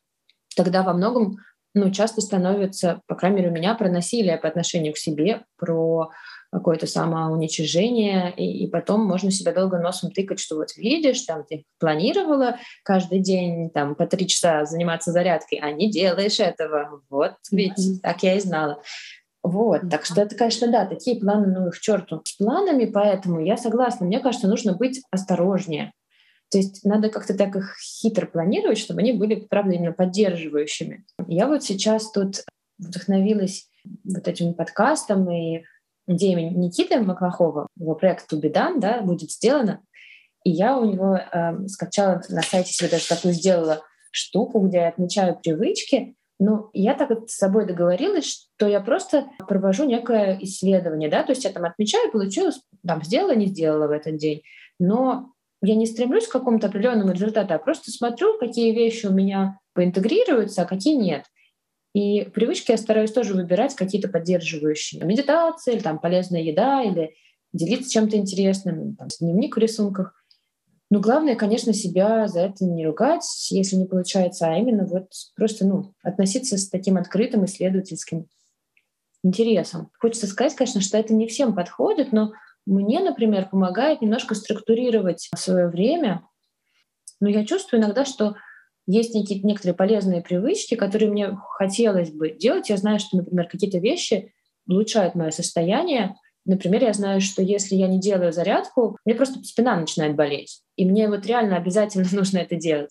тогда 0.56 0.82
во 0.82 0.94
многом 0.94 1.37
ну, 1.75 1.90
часто 1.93 2.20
становится, 2.20 3.02
по 3.06 3.14
крайней 3.14 3.37
мере, 3.37 3.50
у 3.50 3.55
меня 3.55 3.75
про 3.75 3.90
насилие 3.90 4.38
по 4.38 4.49
отношению 4.49 4.94
к 4.94 4.99
себе, 4.99 5.44
про 5.56 6.11
какое-то 6.52 6.87
самоуничижение, 6.87 8.35
и, 8.37 8.64
и 8.64 8.67
потом 8.67 9.05
можно 9.05 9.31
себя 9.31 9.52
долго 9.52 9.79
носом 9.79 10.11
тыкать, 10.11 10.41
что 10.41 10.56
вот 10.56 10.76
видишь, 10.76 11.23
там 11.23 11.44
ты 11.49 11.64
планировала 11.79 12.58
каждый 12.85 13.20
день 13.20 13.70
там 13.70 13.94
по 13.94 14.06
три 14.06 14.26
часа 14.26 14.64
заниматься 14.64 15.12
зарядкой, 15.12 15.61
а 15.62 15.70
не 15.70 15.91
делаешь 15.91 16.40
этого. 16.40 17.02
Вот 17.09 17.35
ведь 17.52 17.78
mm-hmm. 17.78 18.00
так 18.02 18.23
я 18.23 18.35
и 18.37 18.40
знала. 18.40 18.83
Вот, 19.42 19.88
так 19.90 20.04
что 20.04 20.21
это, 20.21 20.37
конечно, 20.37 20.71
да, 20.71 20.85
такие 20.85 21.19
планы, 21.19 21.47
ну 21.47 21.69
их 21.69 21.80
черту. 21.80 22.21
С 22.25 22.37
планами, 22.37 22.85
поэтому 22.85 23.40
я 23.40 23.57
согласна, 23.57 24.07
мне 24.07 24.21
кажется, 24.21 24.49
нужно 24.49 24.75
быть 24.75 25.00
осторожнее. 25.11 25.92
То 26.50 26.59
есть 26.59 26.85
надо 26.85 27.09
как-то 27.11 27.33
так 27.35 27.54
их 27.57 27.76
хитро 27.80 28.26
планировать, 28.26 28.76
чтобы 28.76 29.00
они 29.00 29.12
были, 29.12 29.37
правда, 29.37 29.75
именно 29.75 29.92
поддерживающими. 29.92 31.04
Я 31.28 31.47
вот 31.47 31.62
сейчас 31.62 32.11
тут 32.11 32.45
вдохновилась 32.76 33.69
вот 34.04 34.26
этим 34.26 34.54
подкастом 34.54 35.30
и 35.30 35.62
идеями 36.14 36.52
Никиты 36.55 37.00
Маклахова, 37.00 37.67
его 37.79 37.95
проект 37.95 38.33
«To 38.33 38.40
be 38.40 38.52
done», 38.52 38.79
да, 38.79 39.00
будет 39.00 39.31
сделано. 39.31 39.83
И 40.45 40.50
я 40.50 40.79
у 40.79 40.85
него 40.85 41.17
э, 41.17 41.67
скачала 41.67 42.23
на 42.29 42.43
сайте 42.43 42.73
себе 42.73 42.88
даже 42.88 43.09
такую 43.09 43.35
сделала 43.35 43.83
штуку, 44.11 44.61
где 44.61 44.79
я 44.79 44.88
отмечаю 44.88 45.38
привычки. 45.38 46.17
Ну, 46.38 46.71
я 46.73 46.95
так 46.95 47.11
с 47.29 47.37
собой 47.37 47.67
договорилась, 47.67 48.49
что 48.57 48.67
я 48.67 48.81
просто 48.81 49.26
провожу 49.47 49.85
некое 49.85 50.38
исследование, 50.40 51.11
да, 51.11 51.23
то 51.23 51.33
есть 51.33 51.45
я 51.45 51.50
там 51.50 51.64
отмечаю, 51.67 52.11
получилось, 52.11 52.62
там, 52.87 53.05
сделала, 53.05 53.35
не 53.35 53.47
сделала 53.47 53.88
в 53.88 53.90
этот 53.90 54.17
день. 54.17 54.43
Но 54.79 55.33
я 55.61 55.75
не 55.75 55.85
стремлюсь 55.85 56.26
к 56.26 56.33
какому-то 56.33 56.69
определенному 56.69 57.12
результату, 57.12 57.52
а 57.52 57.59
просто 57.59 57.90
смотрю, 57.90 58.38
какие 58.38 58.73
вещи 58.73 59.05
у 59.05 59.12
меня 59.12 59.59
поинтегрируются, 59.75 60.62
а 60.62 60.67
какие 60.67 60.95
нет. 60.95 61.25
И 61.94 62.23
привычки 62.25 62.70
я 62.70 62.76
стараюсь 62.76 63.12
тоже 63.12 63.35
выбирать 63.35 63.75
какие-то 63.75 64.09
поддерживающие. 64.09 65.04
Медитация, 65.04 65.75
или 65.75 65.82
там 65.82 65.99
полезная 65.99 66.40
еда, 66.40 66.82
или 66.82 67.14
делиться 67.52 67.90
чем-то 67.90 68.16
интересным, 68.16 68.94
там, 68.94 69.09
дневник 69.18 69.56
в 69.56 69.59
рисунках. 69.59 70.14
Но 70.88 71.00
главное, 71.00 71.37
конечно, 71.37 71.73
себя 71.73 72.26
за 72.28 72.40
это 72.40 72.64
не 72.64 72.87
ругать, 72.87 73.25
если 73.50 73.76
не 73.76 73.87
получается, 73.87 74.47
а 74.47 74.56
именно 74.56 74.85
вот 74.87 75.09
просто 75.37 75.66
ну, 75.66 75.94
относиться 76.02 76.59
с 76.59 76.68
таким 76.68 76.97
открытым 76.97 77.44
исследовательским 77.44 78.26
интересом. 79.23 79.90
Хочется 79.99 80.26
сказать, 80.26 80.54
конечно, 80.54 80.80
что 80.80 80.99
это 80.99 81.14
не 81.14 81.28
всем 81.28 81.54
подходит, 81.54 82.12
но 82.12 82.32
мне, 82.66 83.00
например, 83.00 83.49
помогает 83.49 84.00
немножко 84.00 84.35
структурировать 84.35 85.28
свое 85.37 85.68
время. 85.68 86.26
Но 87.20 87.28
я 87.28 87.44
чувствую 87.44 87.80
иногда, 87.80 88.04
что 88.04 88.37
есть 88.90 89.14
некие, 89.14 89.40
некоторые 89.40 89.75
полезные 89.75 90.23
привычки, 90.23 90.75
которые 90.75 91.11
мне 91.11 91.37
хотелось 91.56 92.11
бы 92.11 92.30
делать. 92.30 92.70
Я 92.70 92.76
знаю, 92.76 92.99
что, 92.99 93.16
например, 93.16 93.49
какие-то 93.49 93.78
вещи 93.78 94.32
улучшают 94.66 95.14
мое 95.14 95.30
состояние. 95.30 96.16
Например, 96.44 96.82
я 96.82 96.92
знаю, 96.92 97.20
что 97.20 97.42
если 97.42 97.76
я 97.76 97.88
не 97.88 98.00
делаю 98.00 98.32
зарядку, 98.32 98.97
мне 99.04 99.14
просто 99.14 99.42
спина 99.44 99.76
начинает 99.76 100.16
болеть. 100.16 100.62
И 100.76 100.85
мне 100.85 101.09
вот 101.09 101.26
реально 101.26 101.56
обязательно 101.56 102.06
нужно 102.12 102.38
это 102.38 102.56
делать. 102.56 102.90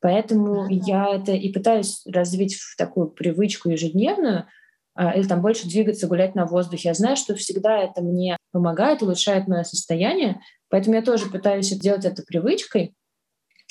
Поэтому 0.00 0.68
я 0.68 1.14
это 1.14 1.32
и 1.32 1.52
пытаюсь 1.52 2.02
развить 2.06 2.54
в 2.54 2.76
такую 2.76 3.08
привычку 3.08 3.68
ежедневную, 3.68 4.46
а, 4.94 5.12
или 5.12 5.26
там 5.26 5.42
больше 5.42 5.68
двигаться, 5.68 6.06
гулять 6.06 6.34
на 6.34 6.46
воздухе. 6.46 6.88
Я 6.88 6.94
знаю, 6.94 7.16
что 7.16 7.34
всегда 7.34 7.78
это 7.78 8.02
мне 8.02 8.36
помогает, 8.52 9.02
улучшает 9.02 9.48
мое 9.48 9.64
состояние, 9.64 10.40
поэтому 10.68 10.96
я 10.96 11.02
тоже 11.02 11.26
пытаюсь 11.30 11.70
делать 11.70 12.04
это 12.04 12.22
привычкой, 12.22 12.94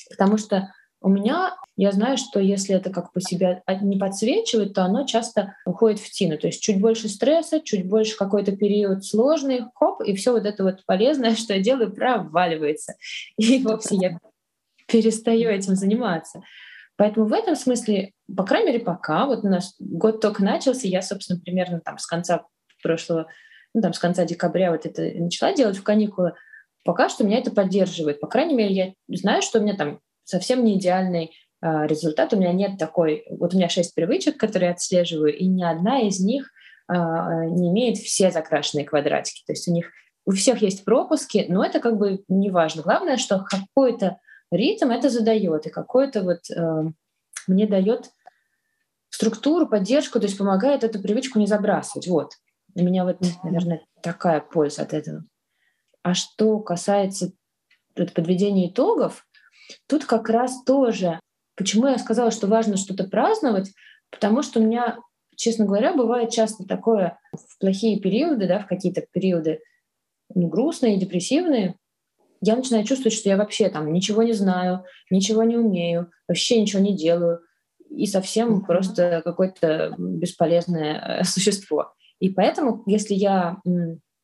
потому 0.10 0.38
что 0.38 0.74
у 1.02 1.10
меня, 1.10 1.56
я 1.76 1.92
знаю, 1.92 2.18
что 2.18 2.40
если 2.40 2.76
это 2.76 2.90
как 2.90 3.14
по 3.14 3.22
себе 3.22 3.62
не 3.82 3.98
подсвечивать, 3.98 4.74
то 4.74 4.84
оно 4.84 5.06
часто 5.06 5.56
уходит 5.66 6.00
в 6.00 6.10
тину. 6.10 6.38
То 6.38 6.48
есть 6.48 6.62
чуть 6.62 6.82
больше 6.82 7.08
стресса, 7.08 7.62
чуть 7.62 7.88
больше 7.88 8.18
какой-то 8.18 8.56
период 8.56 9.06
сложный, 9.06 9.66
хоп, 9.76 10.02
и 10.02 10.16
все 10.16 10.32
вот 10.32 10.46
это 10.46 10.64
вот 10.64 10.86
полезное, 10.86 11.36
что 11.36 11.54
я 11.54 11.62
делаю, 11.62 11.94
проваливается. 11.94 12.96
И 13.38 13.62
вовсе 13.64 13.96
я 13.96 14.20
перестаю 14.88 15.50
этим 15.50 15.76
заниматься. 15.76 16.42
Поэтому 16.96 17.28
в 17.28 17.34
этом 17.34 17.56
смысле, 17.56 18.14
по 18.36 18.44
крайней 18.44 18.72
мере, 18.72 18.80
пока, 18.84 19.28
вот 19.28 19.44
у 19.44 19.48
нас 19.48 19.76
год 19.80 20.20
только 20.20 20.44
начался, 20.44 20.88
я, 20.88 21.04
собственно, 21.04 21.40
примерно 21.40 21.80
там 21.80 22.00
с 22.00 22.08
конца 22.08 22.46
прошлого, 22.82 23.28
ну, 23.76 23.82
там, 23.82 23.94
с 23.94 24.00
конца 24.00 24.26
декабря 24.26 24.72
вот 24.72 24.88
это 24.88 25.04
начала 25.22 25.54
делать 25.54 25.78
в 25.78 25.84
каникулы, 25.84 26.34
пока 26.84 27.10
что 27.10 27.24
меня 27.24 27.38
это 27.38 27.52
поддерживает. 27.52 28.20
По 28.20 28.28
крайней 28.28 28.56
мере, 28.56 28.74
я 28.74 28.94
знаю, 29.16 29.44
что 29.44 29.60
у 29.60 29.62
меня 29.62 29.76
там 29.76 30.00
совсем 30.28 30.64
не 30.64 30.78
идеальный 30.78 31.32
э, 31.62 31.88
результат. 31.88 32.34
У 32.34 32.38
меня 32.38 32.52
нет 32.52 32.78
такой... 32.78 33.26
Вот 33.30 33.54
у 33.54 33.58
меня 33.58 33.70
шесть 33.70 33.96
привычек, 33.96 34.38
которые 34.38 34.68
я 34.68 34.74
отслеживаю, 34.74 35.36
и 35.36 35.48
ни 35.48 35.64
одна 35.64 36.02
из 36.02 36.20
них 36.20 36.52
э, 36.90 36.94
не 36.94 37.70
имеет 37.70 37.98
все 37.98 38.30
закрашенные 38.30 38.86
квадратики. 38.86 39.44
То 39.46 39.54
есть 39.54 39.68
у 39.68 39.72
них 39.72 39.88
у 40.26 40.32
всех 40.32 40.62
есть 40.62 40.84
пропуски, 40.84 41.46
но 41.48 41.64
это 41.64 41.80
как 41.80 41.98
бы 41.98 42.24
не 42.28 42.52
важно. 42.52 42.82
Главное, 42.82 43.16
что 43.16 43.40
какой-то 43.40 44.20
ритм 44.52 44.92
это 44.92 45.10
задает, 45.10 45.66
и 45.66 45.70
какой-то 45.70 46.24
вот 46.24 46.50
э, 46.54 46.92
мне 47.48 47.66
дает 47.66 48.12
структуру, 49.10 49.68
поддержку, 49.68 50.20
то 50.20 50.26
есть 50.26 50.38
помогает 50.38 50.84
эту 50.84 51.02
привычку 51.02 51.40
не 51.40 51.48
забрасывать. 51.48 52.08
Вот. 52.08 52.34
У 52.76 52.84
меня 52.84 53.06
вот, 53.06 53.18
наверное, 53.44 53.86
такая 54.04 54.42
польза 54.42 54.82
от 54.82 54.94
этого. 54.94 55.24
А 56.04 56.14
что 56.14 56.60
касается 56.60 57.32
подведения 57.96 58.70
итогов, 58.70 59.27
Тут 59.88 60.06
как 60.06 60.30
раз 60.30 60.64
тоже, 60.64 61.20
почему 61.56 61.88
я 61.88 61.98
сказала, 61.98 62.32
что 62.32 62.48
важно 62.48 62.78
что-то 62.78 63.06
праздновать, 63.06 63.72
потому 64.12 64.42
что 64.42 64.60
у 64.60 64.64
меня, 64.64 64.98
честно 65.36 65.66
говоря, 65.66 65.94
бывает 65.94 66.32
часто 66.32 66.66
такое 66.66 67.20
в 67.32 67.60
плохие 67.60 68.00
периоды, 68.00 68.48
да, 68.48 68.60
в 68.60 68.68
какие-то 68.68 69.02
периоды 69.12 69.60
ну, 70.34 70.48
грустные, 70.48 70.98
депрессивные, 70.98 71.76
я 72.42 72.56
начинаю 72.56 72.86
чувствовать, 72.86 73.18
что 73.18 73.30
я 73.30 73.38
вообще 73.38 73.70
там 73.70 73.92
ничего 73.92 74.24
не 74.24 74.34
знаю, 74.34 74.84
ничего 75.10 75.44
не 75.44 75.58
умею, 75.58 76.12
вообще 76.28 76.62
ничего 76.62 76.82
не 76.82 76.96
делаю, 76.96 77.40
и 77.90 78.06
совсем 78.06 78.64
просто 78.64 79.22
какое-то 79.24 79.96
бесполезное 79.98 81.20
э, 81.22 81.24
существо. 81.24 81.94
И 82.20 82.30
поэтому, 82.30 82.84
если 82.86 83.14
я 83.14 83.58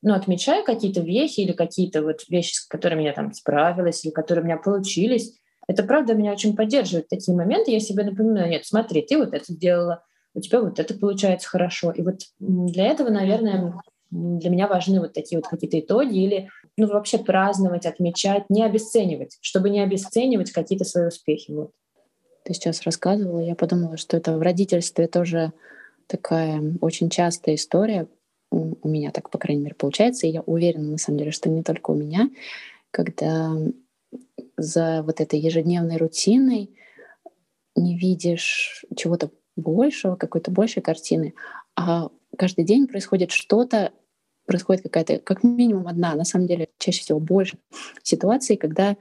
ну, 0.03 0.13
отмечаю 0.13 0.63
какие-то 0.65 1.01
вехи 1.01 1.39
или 1.39 1.53
какие-то 1.53 2.03
вот 2.03 2.27
вещи, 2.29 2.55
с 2.55 2.65
которыми 2.65 3.03
я 3.03 3.13
там 3.13 3.33
справилась 3.33 4.03
или 4.03 4.12
которые 4.12 4.43
у 4.43 4.45
меня 4.45 4.57
получились, 4.57 5.33
это 5.67 5.83
правда 5.83 6.13
меня 6.13 6.33
очень 6.33 6.55
поддерживает 6.55 7.07
такие 7.07 7.36
моменты. 7.36 7.72
Я 7.72 7.79
себе 7.79 8.03
напоминаю, 8.03 8.50
нет, 8.50 8.65
смотри, 8.65 9.01
ты 9.01 9.17
вот 9.17 9.33
это 9.33 9.45
сделала, 9.51 10.03
у 10.33 10.41
тебя 10.41 10.62
вот 10.62 10.77
это 10.77 10.93
получается 10.93 11.48
хорошо. 11.48 11.91
И 11.91 12.01
вот 12.01 12.19
для 12.39 12.88
этого, 12.88 13.10
наверное, 13.10 13.81
для 14.12 14.50
меня 14.50 14.67
важны 14.67 15.00
вот 15.00 15.13
такие 15.13 15.39
вот 15.39 15.48
какие-то 15.48 15.79
итоги 15.79 16.17
или 16.17 16.50
ну, 16.77 16.88
вообще 16.88 17.17
праздновать, 17.17 17.86
отмечать, 17.86 18.50
не 18.50 18.63
обесценивать, 18.63 19.38
чтобы 19.41 19.69
не 19.69 19.79
обесценивать 19.79 20.51
какие-то 20.51 20.83
свои 20.83 21.07
успехи. 21.07 21.51
Вот. 21.51 21.72
Ты 22.43 22.53
сейчас 22.53 22.81
рассказывала, 22.81 23.39
я 23.39 23.55
подумала, 23.55 23.95
что 23.95 24.17
это 24.17 24.38
в 24.38 24.41
родительстве 24.41 25.07
тоже 25.07 25.53
такая 26.07 26.62
очень 26.81 27.10
частая 27.10 27.55
история, 27.55 28.07
у 28.53 28.88
меня 28.88 29.12
так, 29.12 29.29
по 29.29 29.38
крайней 29.38 29.63
мере, 29.63 29.75
получается, 29.75 30.27
и 30.27 30.31
я 30.31 30.41
уверена, 30.41 30.91
на 30.91 30.98
самом 30.98 31.17
деле, 31.17 31.31
что 31.31 31.50
не 31.50 31.63
только 31.63 31.91
у 31.91 31.95
меня, 31.95 32.29
когда 32.91 33.51
за 34.57 35.01
вот 35.03 35.19
этой 35.19 35.39
ежедневной 35.39 35.98
рутиной 35.98 36.69
не 37.75 37.98
видишь 37.98 38.86
чего-то 38.95 39.31
большего, 39.55 40.15
какой-то 40.15 40.51
большей 40.51 40.81
картины, 40.81 41.33
а 41.75 42.10
каждый 42.38 42.63
день 42.63 42.88
происходит 42.88 43.31
что-то, 43.31 43.91
происходит 44.45 44.83
какая-то, 44.83 45.19
как 45.19 45.43
минимум 45.43 45.88
одна, 45.88 46.15
на 46.15 46.25
самом 46.25 46.48
деле 46.48 46.69
чаще 46.77 47.01
всего 47.01 47.19
больше 47.19 47.57
ситуаций, 48.03 48.57
когда 48.57 48.98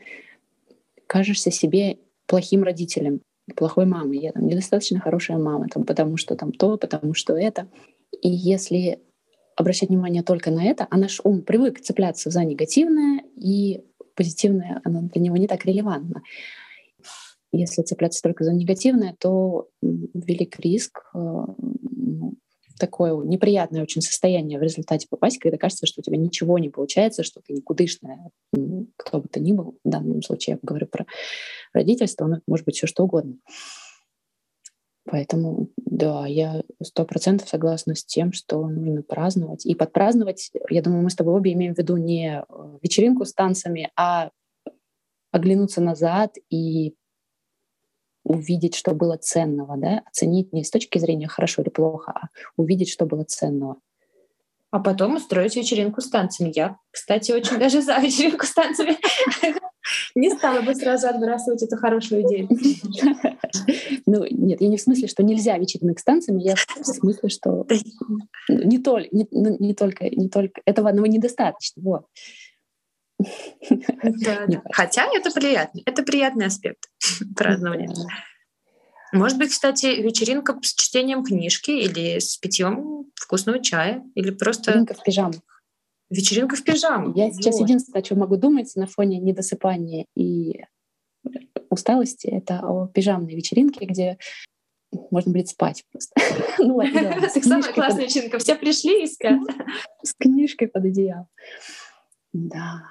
кажешься 1.06 1.50
себе 1.50 1.98
плохим 2.26 2.62
родителем, 2.62 3.20
плохой 3.54 3.84
мамой. 3.84 4.18
Я 4.18 4.32
там 4.32 4.46
недостаточно 4.46 5.00
хорошая 5.00 5.36
мама, 5.36 5.68
там, 5.68 5.84
потому 5.84 6.16
что 6.16 6.36
там 6.36 6.52
то, 6.52 6.78
потому 6.78 7.12
что 7.12 7.36
это. 7.36 7.68
И 8.22 8.30
если 8.30 9.00
обращать 9.56 9.88
внимание 9.88 10.22
только 10.22 10.50
на 10.50 10.64
это, 10.64 10.86
а 10.90 10.96
наш 10.96 11.20
ум 11.24 11.42
привык 11.42 11.80
цепляться 11.80 12.30
за 12.30 12.44
негативное, 12.44 13.22
и 13.36 13.84
позитивное, 14.14 14.80
оно 14.84 15.02
для 15.02 15.20
него 15.20 15.36
не 15.36 15.46
так 15.46 15.64
релевантно. 15.64 16.22
Если 17.52 17.82
цепляться 17.82 18.22
только 18.22 18.44
за 18.44 18.54
негативное, 18.54 19.14
то 19.18 19.68
велик 19.82 20.58
риск 20.58 21.02
э, 21.14 21.18
ну, 21.18 22.34
такое 22.78 23.14
неприятное 23.24 23.82
очень 23.82 24.00
состояние 24.00 24.58
в 24.58 24.62
результате 24.62 25.06
попасть, 25.08 25.38
когда 25.38 25.58
кажется, 25.58 25.86
что 25.86 26.00
у 26.00 26.02
тебя 26.02 26.16
ничего 26.16 26.58
не 26.58 26.70
получается, 26.70 27.22
что 27.22 27.40
ты 27.40 27.52
никудышная, 27.52 28.30
кто 28.96 29.20
бы 29.20 29.28
то 29.28 29.38
ни 29.38 29.52
был. 29.52 29.78
В 29.84 29.88
данном 29.88 30.22
случае 30.22 30.54
я 30.54 30.58
говорю 30.62 30.86
про 30.86 31.06
родительство, 31.74 32.26
оно 32.26 32.40
может 32.46 32.64
быть 32.64 32.76
все 32.76 32.86
что 32.86 33.04
угодно. 33.04 33.36
Поэтому, 35.04 35.68
да, 35.76 36.26
я 36.26 36.62
сто 36.82 37.04
процентов 37.04 37.48
согласна 37.48 37.94
с 37.94 38.04
тем, 38.04 38.32
что 38.32 38.66
нужно 38.68 39.02
праздновать. 39.02 39.66
И 39.66 39.74
подпраздновать, 39.74 40.52
я 40.70 40.82
думаю, 40.82 41.02
мы 41.02 41.10
с 41.10 41.16
тобой 41.16 41.34
обе 41.34 41.52
имеем 41.52 41.74
в 41.74 41.78
виду 41.78 41.96
не 41.96 42.44
э, 42.48 42.78
вечеринку 42.82 43.24
с 43.24 43.32
танцами, 43.32 43.90
а 43.96 44.30
оглянуться 45.32 45.80
назад 45.80 46.36
и 46.50 46.94
увидеть, 48.24 48.76
что 48.76 48.94
было 48.94 49.16
ценного, 49.16 49.76
да, 49.76 50.02
оценить 50.06 50.52
не 50.52 50.62
с 50.62 50.70
точки 50.70 50.98
зрения 50.98 51.26
хорошо 51.26 51.62
или 51.62 51.70
плохо, 51.70 52.12
а 52.12 52.28
увидеть, 52.56 52.88
что 52.88 53.04
было 53.04 53.24
ценного. 53.24 53.78
А 54.72 54.80
потом 54.80 55.16
устроить 55.16 55.54
вечеринку 55.54 56.00
с 56.00 56.08
танцами. 56.08 56.50
Я, 56.54 56.78
кстати, 56.90 57.30
очень 57.30 57.58
даже 57.58 57.82
за 57.82 57.98
вечеринку 57.98 58.46
с 58.46 58.54
танцами. 58.54 58.96
Не 60.14 60.30
стала 60.30 60.62
бы 60.62 60.74
сразу 60.74 61.08
отбрасывать 61.08 61.62
эту 61.62 61.76
хорошую 61.76 62.22
идею. 62.22 62.48
Ну, 64.06 64.24
нет, 64.30 64.60
я 64.60 64.68
не 64.68 64.78
в 64.78 64.80
смысле, 64.80 65.08
что 65.08 65.22
нельзя 65.22 65.58
вечеринок 65.58 65.98
с 65.98 66.04
танцами, 66.04 66.42
я 66.42 66.54
в 66.56 66.84
смысле, 66.84 67.28
что 67.28 67.66
не, 68.48 68.78
только, 68.78 69.08
не, 69.14 69.28
ну, 69.30 69.56
не 69.58 69.74
только, 69.74 70.08
не 70.08 70.28
только 70.28 70.62
этого 70.64 70.88
одного 70.88 71.06
недостаточно. 71.06 71.82
Вот. 71.82 72.06
Да, 73.20 74.46
да. 74.48 74.62
Хотя 74.72 75.04
это 75.12 75.30
приятно. 75.30 75.80
Это 75.84 76.02
приятный 76.02 76.46
аспект 76.46 76.88
празднования. 77.36 77.94
Может 79.12 79.38
быть, 79.38 79.50
кстати, 79.50 79.86
вечеринка 80.00 80.58
с 80.62 80.74
чтением 80.74 81.22
книжки 81.22 81.70
или 81.70 82.18
с 82.18 82.38
питьем 82.38 83.10
вкусного 83.14 83.60
чая, 83.60 84.04
или 84.14 84.30
просто... 84.30 84.70
Вечеринка 84.70 84.94
в 84.94 85.02
пижамах. 85.02 85.40
Вечеринка 86.10 86.56
в 86.56 86.64
пижамах. 86.64 87.16
Я 87.16 87.30
сейчас 87.30 87.58
вот. 87.58 87.68
единственное, 87.68 88.00
о 88.00 88.02
чем 88.02 88.18
могу 88.18 88.36
думать 88.36 88.74
на 88.76 88.86
фоне 88.86 89.18
недосыпания 89.18 90.06
и 90.16 90.64
усталости, 91.68 92.26
это 92.26 92.60
о 92.60 92.86
пижамной 92.86 93.34
вечеринке, 93.34 93.86
где 93.86 94.18
можно 95.10 95.32
будет 95.32 95.48
спать 95.48 95.84
просто. 95.90 96.14
ну, 96.58 96.76
ладно, 96.76 97.28
Самая 97.42 97.72
классная 97.72 98.04
вечеринка. 98.04 98.38
Все 98.38 98.56
пришли 98.56 99.04
и 99.04 99.06
спят. 99.06 99.40
С 100.02 100.14
книжкой 100.14 100.68
под 100.68 100.84
одеялом. 100.84 101.28
Да. 102.32 102.82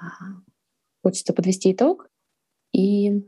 Хочется 1.03 1.33
подвести 1.33 1.71
итог 1.71 2.09
и, 2.73 3.27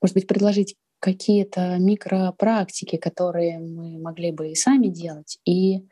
может 0.00 0.14
быть, 0.14 0.26
предложить 0.26 0.76
какие-то 1.06 1.78
микропрактики, 1.78 2.96
которые 2.96 3.60
мы 3.60 4.00
могли 4.00 4.32
бы 4.32 4.50
и 4.50 4.56
сами 4.56 4.88
делать, 4.88 5.38
и 5.44 5.76
э, 5.76 5.84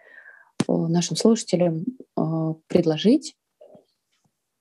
нашим 0.66 1.14
слушателям 1.16 1.84
э, 2.18 2.54
предложить, 2.66 3.36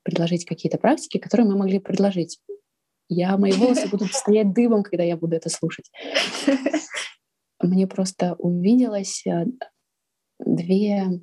предложить 0.03 0.45
какие-то 0.45 0.77
практики, 0.77 1.17
которые 1.17 1.47
мы 1.47 1.57
могли 1.57 1.79
предложить. 1.79 2.39
Я, 3.09 3.35
мои 3.37 3.51
волосы 3.57 3.87
будут 3.89 4.13
стоять 4.13 4.53
дыбом, 4.53 4.83
когда 4.83 5.03
я 5.03 5.17
буду 5.17 5.35
это 5.35 5.49
слушать. 5.49 5.89
Мне 7.59 7.87
просто 7.87 8.35
увиделось 8.37 9.25
э, 9.25 9.45
две, 10.37 11.19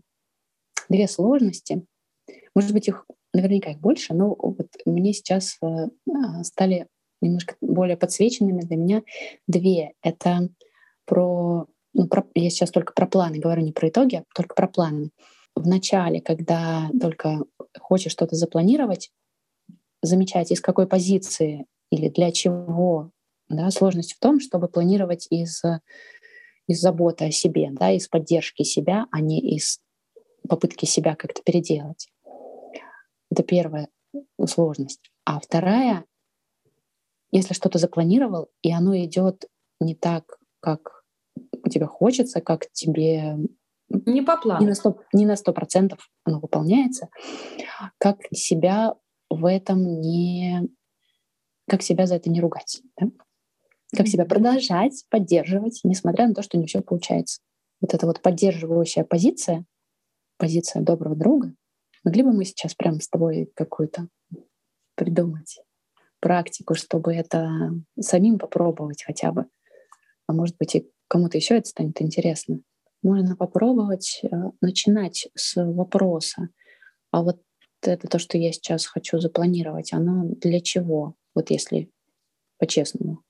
две 0.88 1.06
сложности. 1.06 1.86
Может 2.56 2.72
быть, 2.72 2.88
их 2.88 3.06
наверняка 3.32 3.70
их 3.70 3.78
больше, 3.78 4.12
но 4.12 4.34
вот 4.36 4.66
мне 4.86 5.12
сейчас 5.12 5.56
стали 6.42 6.88
немножко 7.20 7.56
более 7.60 7.96
подсвеченными 7.96 8.60
для 8.60 8.76
меня 8.76 9.02
две. 9.46 9.92
Это 10.02 10.48
про, 11.04 11.66
ну, 11.92 12.08
про, 12.08 12.24
я 12.34 12.50
сейчас 12.50 12.70
только 12.70 12.92
про 12.92 13.06
планы 13.06 13.38
говорю, 13.38 13.62
не 13.62 13.72
про 13.72 13.88
итоги, 13.88 14.16
а 14.16 14.24
только 14.34 14.54
про 14.54 14.68
планы. 14.68 15.10
В 15.56 15.66
начале, 15.66 16.20
когда 16.20 16.88
только 17.00 17.44
хочешь 17.78 18.12
что-то 18.12 18.36
запланировать, 18.36 19.10
замечать, 20.02 20.50
из 20.52 20.60
какой 20.60 20.86
позиции 20.86 21.66
или 21.90 22.08
для 22.08 22.32
чего. 22.32 23.10
Да, 23.48 23.68
сложность 23.70 24.14
в 24.14 24.20
том, 24.20 24.38
чтобы 24.38 24.68
планировать 24.68 25.26
из, 25.28 25.62
из 26.68 26.80
заботы 26.80 27.26
о 27.26 27.30
себе, 27.32 27.70
да, 27.72 27.90
из 27.90 28.06
поддержки 28.06 28.62
себя, 28.62 29.06
а 29.10 29.20
не 29.20 29.40
из 29.40 29.80
попытки 30.48 30.84
себя 30.84 31.16
как-то 31.16 31.42
переделать. 31.42 32.08
Это 33.28 33.42
первая 33.42 33.88
сложность. 34.46 35.10
А 35.24 35.40
вторая, 35.40 36.04
если 37.32 37.54
что-то 37.54 37.78
запланировал, 37.78 38.48
и 38.62 38.72
оно 38.72 38.96
идет 38.96 39.46
не 39.80 39.94
так, 39.94 40.38
как 40.60 41.04
тебе 41.70 41.86
хочется, 41.86 42.40
как 42.40 42.70
тебе 42.72 43.36
не 43.88 44.22
по 44.22 44.36
плану. 44.36 44.60
Не 44.60 44.68
на, 44.68 44.74
100, 44.74 44.96
не 45.12 45.26
на 45.26 45.34
100% 45.34 45.98
оно 46.24 46.40
выполняется. 46.40 47.08
Как 47.98 48.18
себя 48.32 48.94
в 49.28 49.44
этом 49.44 50.00
не... 50.00 50.68
Как 51.68 51.82
себя 51.82 52.06
за 52.06 52.16
это 52.16 52.30
не 52.30 52.40
ругать. 52.40 52.82
Да? 52.98 53.08
Как 53.96 54.06
себя 54.06 54.24
продолжать 54.24 55.04
поддерживать, 55.08 55.80
несмотря 55.82 56.28
на 56.28 56.34
то, 56.34 56.42
что 56.42 56.58
не 56.58 56.66
все 56.66 56.80
получается. 56.80 57.40
Вот 57.80 57.94
эта 57.94 58.06
вот 58.06 58.22
поддерживающая 58.22 59.04
позиция, 59.04 59.64
позиция 60.36 60.82
доброго 60.82 61.16
друга, 61.16 61.54
могли 62.04 62.22
бы 62.22 62.32
мы 62.32 62.44
сейчас 62.44 62.74
прямо 62.74 63.00
с 63.00 63.08
тобой 63.08 63.50
какую-то 63.54 64.08
придумать 64.94 65.60
практику, 66.20 66.74
чтобы 66.74 67.14
это 67.14 67.50
самим 67.98 68.38
попробовать 68.38 69.02
хотя 69.04 69.32
бы. 69.32 69.46
А 70.26 70.32
может 70.32 70.56
быть, 70.58 70.74
и 70.76 70.90
кому-то 71.08 71.38
еще 71.38 71.56
это 71.56 71.68
станет 71.68 72.00
интересно 72.00 72.60
можно 73.02 73.36
попробовать 73.36 74.20
э, 74.22 74.28
начинать 74.60 75.28
с 75.34 75.62
вопроса, 75.62 76.48
а 77.10 77.22
вот 77.22 77.40
это 77.82 78.08
то, 78.08 78.18
что 78.18 78.36
я 78.36 78.52
сейчас 78.52 78.86
хочу 78.86 79.18
запланировать, 79.18 79.92
оно 79.92 80.24
для 80.24 80.60
чего? 80.60 81.14
Вот 81.34 81.50
если 81.50 81.90
по-честному. 82.58 83.22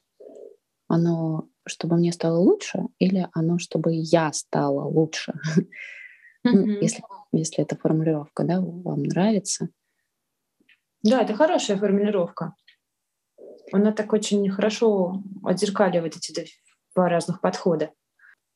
Оно, 0.89 1.49
чтобы 1.67 1.97
мне 1.97 2.13
стало 2.13 2.39
лучше, 2.39 2.81
или 2.99 3.29
оно, 3.33 3.59
чтобы 3.59 3.93
я 3.93 4.33
стала 4.33 4.85
лучше? 4.85 5.35
Ну, 6.43 6.67
если, 6.81 7.05
если 7.33 7.63
эта 7.63 7.77
формулировка 7.77 8.45
да, 8.45 8.63
вам 8.63 9.03
нравится. 9.03 9.69
Да, 11.03 11.21
это 11.21 11.35
хорошая 11.35 11.77
формулировка. 11.77 12.55
Она 13.73 13.93
так 13.93 14.13
очень 14.13 14.49
хорошо 14.51 15.23
отзеркаливает 15.45 16.17
эти 16.17 16.47
два 16.95 17.09
разных 17.09 17.41
подхода 17.41 17.91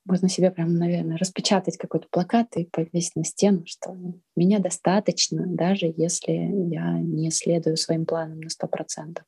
можно 0.04 0.28
себе 0.28 0.50
прям, 0.50 0.74
наверное, 0.76 1.16
распечатать 1.16 1.78
какой-то 1.78 2.08
плакат 2.10 2.56
и 2.56 2.66
повесить 2.66 3.16
на 3.16 3.24
стену, 3.24 3.64
что 3.66 3.96
меня 4.36 4.58
достаточно, 4.58 5.44
даже 5.46 5.92
если 5.96 6.32
я 6.32 6.98
не 6.98 7.30
следую 7.30 7.76
своим 7.76 8.04
планам 8.04 8.40
на 8.40 8.50
сто 8.50 8.66
процентов. 8.66 9.24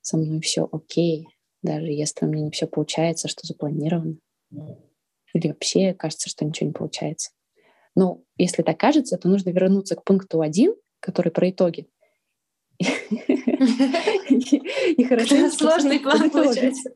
Со 0.00 0.16
мной 0.16 0.40
все 0.40 0.68
окей, 0.70 1.28
даже 1.62 1.86
если 1.86 2.24
у 2.24 2.28
меня 2.28 2.44
не 2.44 2.50
все 2.50 2.66
получается, 2.66 3.28
что 3.28 3.46
запланировано. 3.46 4.16
Или 5.34 5.48
вообще 5.48 5.94
кажется, 5.94 6.28
что 6.28 6.44
ничего 6.44 6.68
не 6.68 6.72
получается. 6.72 7.30
Но 7.94 8.22
если 8.36 8.62
так 8.62 8.78
кажется, 8.78 9.16
то 9.16 9.28
нужно 9.28 9.50
вернуться 9.50 9.94
к 9.94 10.04
пункту 10.04 10.40
один, 10.40 10.74
который 11.00 11.30
про 11.30 11.50
итоги. 11.50 11.88
И 12.78 12.86
хорошо. 15.04 15.50
Сложный 15.50 16.00
план 16.00 16.30
получается. 16.30 16.90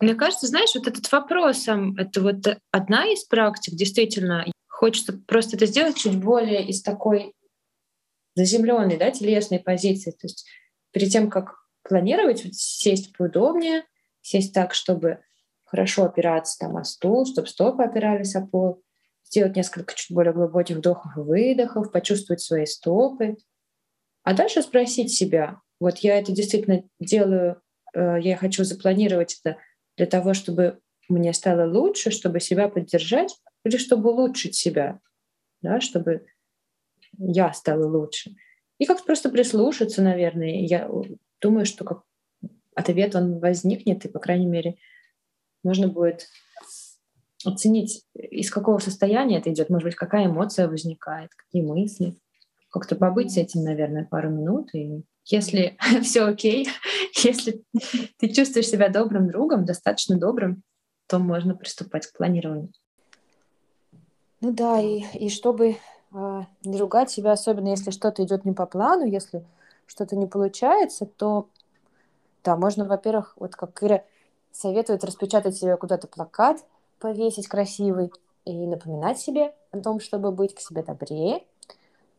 Мне 0.00 0.14
кажется, 0.14 0.46
знаешь, 0.46 0.74
вот 0.74 0.88
этот 0.88 1.12
вопрос, 1.12 1.68
это 1.68 2.22
вот 2.22 2.58
одна 2.70 3.06
из 3.06 3.24
практик, 3.24 3.74
действительно, 3.74 4.46
хочется 4.66 5.12
просто 5.26 5.56
это 5.56 5.66
сделать 5.66 5.96
чуть 5.96 6.18
более 6.18 6.66
из 6.66 6.82
такой 6.82 7.34
заземленной, 8.34 8.96
да, 8.96 9.10
телесной 9.10 9.58
позиции. 9.58 10.12
То 10.12 10.26
есть 10.26 10.46
перед 10.92 11.10
тем, 11.10 11.28
как 11.28 11.56
планировать, 11.82 12.44
вот 12.44 12.54
сесть 12.54 13.14
поудобнее, 13.16 13.84
сесть 14.22 14.54
так, 14.54 14.72
чтобы 14.72 15.18
хорошо 15.64 16.04
опираться 16.04 16.58
там 16.60 16.76
о 16.76 16.84
стул, 16.84 17.26
чтобы 17.26 17.48
стопы 17.48 17.82
опирались 17.82 18.36
о 18.36 18.46
пол, 18.46 18.82
сделать 19.24 19.56
несколько 19.56 19.94
чуть 19.94 20.14
более 20.14 20.32
глубоких 20.32 20.78
вдохов 20.78 21.16
и 21.16 21.20
выдохов, 21.20 21.92
почувствовать 21.92 22.40
свои 22.40 22.64
стопы. 22.64 23.36
А 24.28 24.34
дальше 24.34 24.60
спросить 24.62 25.12
себя, 25.12 25.60
вот 25.80 25.98
я 25.98 26.18
это 26.18 26.32
действительно 26.32 26.82
делаю 27.00 27.62
Э, 27.94 28.18
я 28.20 28.36
хочу 28.36 28.64
запланировать 28.64 29.40
это 29.42 29.58
для 29.96 30.06
того, 30.06 30.34
чтобы 30.34 30.80
мне 31.08 31.32
стало 31.32 31.70
лучше, 31.70 32.10
чтобы 32.10 32.40
себя 32.40 32.68
поддержать, 32.68 33.36
или 33.64 33.76
чтобы 33.76 34.10
улучшить 34.10 34.54
себя, 34.54 35.00
да, 35.62 35.80
чтобы 35.80 36.26
я 37.18 37.52
стала 37.52 37.86
лучше. 37.86 38.34
И 38.78 38.86
как 38.86 39.04
просто 39.04 39.30
прислушаться, 39.30 40.02
наверное. 40.02 40.60
Я 40.60 40.88
думаю, 41.40 41.66
что 41.66 41.84
как 41.84 42.02
ответ 42.74 43.16
он 43.16 43.40
возникнет, 43.40 44.04
и, 44.04 44.08
по 44.08 44.20
крайней 44.20 44.46
мере, 44.46 44.76
можно 45.64 45.88
будет 45.88 46.28
оценить, 47.44 48.04
из 48.14 48.50
какого 48.50 48.78
состояния 48.78 49.38
это 49.38 49.50
идет, 49.52 49.70
может 49.70 49.86
быть, 49.86 49.96
какая 49.96 50.26
эмоция 50.26 50.68
возникает, 50.68 51.30
какие 51.34 51.62
мысли. 51.62 52.14
Как-то 52.70 52.96
побыть 52.96 53.32
с 53.32 53.36
этим, 53.36 53.62
наверное, 53.62 54.04
пару 54.04 54.30
минут 54.30 54.74
и 54.74 55.02
если 55.24 55.76
все 56.02 56.24
окей, 56.24 56.68
если 57.22 57.64
ты 58.18 58.28
чувствуешь 58.28 58.68
себя 58.68 58.88
добрым 58.88 59.28
другом, 59.28 59.64
достаточно 59.64 60.18
добрым, 60.18 60.62
то 61.06 61.18
можно 61.18 61.54
приступать 61.54 62.06
к 62.06 62.16
планированию. 62.16 62.72
Ну 64.40 64.52
да, 64.52 64.80
и, 64.80 65.04
и 65.14 65.30
чтобы 65.30 65.76
э, 66.12 66.40
не 66.64 66.78
ругать 66.78 67.10
себя, 67.10 67.32
особенно 67.32 67.68
если 67.68 67.90
что-то 67.90 68.22
идет 68.22 68.44
не 68.44 68.52
по 68.52 68.66
плану, 68.66 69.04
если 69.04 69.44
что-то 69.86 70.16
не 70.16 70.26
получается, 70.26 71.06
то 71.06 71.48
да, 72.44 72.56
можно, 72.56 72.84
во-первых, 72.84 73.34
вот 73.36 73.56
как 73.56 73.82
Ира 73.82 74.04
советует 74.52 75.02
распечатать 75.04 75.56
себе 75.56 75.76
куда-то 75.76 76.06
плакат, 76.06 76.64
повесить 77.00 77.48
красивый 77.48 78.12
и 78.44 78.66
напоминать 78.66 79.18
себе 79.18 79.54
о 79.72 79.80
том, 79.80 80.00
чтобы 80.00 80.30
быть 80.30 80.54
к 80.54 80.60
себе 80.60 80.82
добрее. 80.82 81.42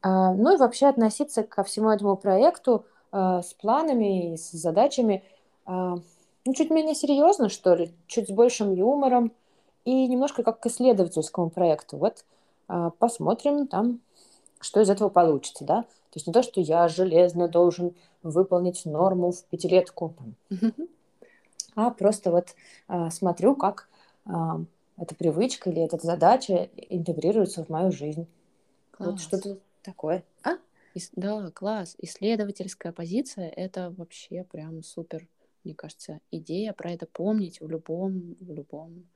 А, 0.02 0.34
ну 0.34 0.54
и 0.54 0.58
вообще 0.58 0.88
относиться 0.88 1.44
ко 1.44 1.64
всему 1.64 1.90
этому 1.90 2.16
проекту 2.16 2.86
э, 3.12 3.42
с 3.44 3.54
планами 3.54 4.34
и 4.34 4.38
с 4.38 4.52
задачами 4.52 5.24
э, 5.66 5.72
ну, 5.72 6.54
чуть 6.54 6.70
менее 6.70 6.96
серьезно, 6.96 7.50
что 7.50 7.76
ли, 7.76 7.94
чуть 8.08 8.30
с 8.30 8.32
большим 8.32 8.74
юмором 8.74 9.32
и 9.86 10.08
немножко 10.08 10.44
как 10.44 10.60
к 10.60 10.66
исследовательскому 10.68 11.50
проекту. 11.50 11.98
Вот 11.98 12.26
посмотрим 13.00 13.66
там, 13.66 14.00
что 14.60 14.80
из 14.80 14.90
этого 14.92 15.10
получится, 15.10 15.66
да. 15.66 15.82
То 15.82 16.16
есть 16.16 16.28
не 16.28 16.34
то, 16.34 16.44
что 16.44 16.62
я 16.62 16.88
железно 16.88 17.48
должен 17.48 17.96
выполнить 18.24 18.86
норму 18.86 19.32
в 19.32 19.44
пятилетку, 19.46 20.14
а 21.76 21.92
просто 21.92 22.32
вот 22.32 22.56
э, 22.88 23.10
смотрю, 23.10 23.56
как 23.56 23.88
э, 24.26 24.32
эта 24.98 25.16
привычка 25.16 25.70
или 25.70 25.82
эта 25.82 25.98
задача 25.98 26.70
интегрируется 26.90 27.64
в 27.64 27.70
мою 27.70 27.92
жизнь. 27.92 28.28
Класс. 28.92 29.12
Вот 29.12 29.22
что-то 29.22 29.58
такое. 29.84 30.24
А? 30.44 30.58
Да, 31.16 31.52
класс. 31.52 31.96
Исследовательская 32.00 32.92
позиция— 32.92 33.50
это 33.56 33.94
вообще 33.98 34.44
прям 34.44 34.84
супер, 34.84 35.28
мне 35.64 35.76
кажется, 35.76 36.20
идея 36.32 36.74
про 36.74 36.92
это 36.92 37.06
помнить 37.06 37.62
в 37.62 37.70
любом, 37.70 38.36
в 38.40 38.52
любом 38.52 39.08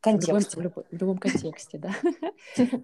контексте. 0.00 0.58
В 0.58 0.62
любом, 0.62 0.84
в 0.90 0.92
любом 0.92 1.18
контексте, 1.18 1.78
да. 1.78 1.94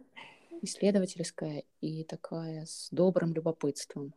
Исследовательская 0.62 1.64
и 1.80 2.04
такая 2.04 2.64
с 2.66 2.88
добрым 2.90 3.34
любопытством. 3.34 4.14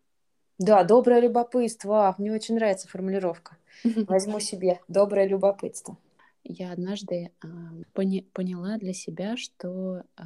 Да, 0.58 0.84
доброе 0.84 1.21
любопытство. 1.21 2.15
Мне 2.17 2.32
очень 2.34 2.55
нравится 2.55 2.88
формулировка. 2.88 3.58
Возьму 3.84 4.39
себе 4.39 4.82
доброе 4.88 5.27
любопытство. 5.27 5.97
Я 6.43 6.71
однажды 6.71 7.32
э, 7.43 7.47
пони- 7.93 8.27
поняла 8.34 8.77
для 8.77 8.93
себя, 8.93 9.38
что 9.38 10.03
э, 10.17 10.23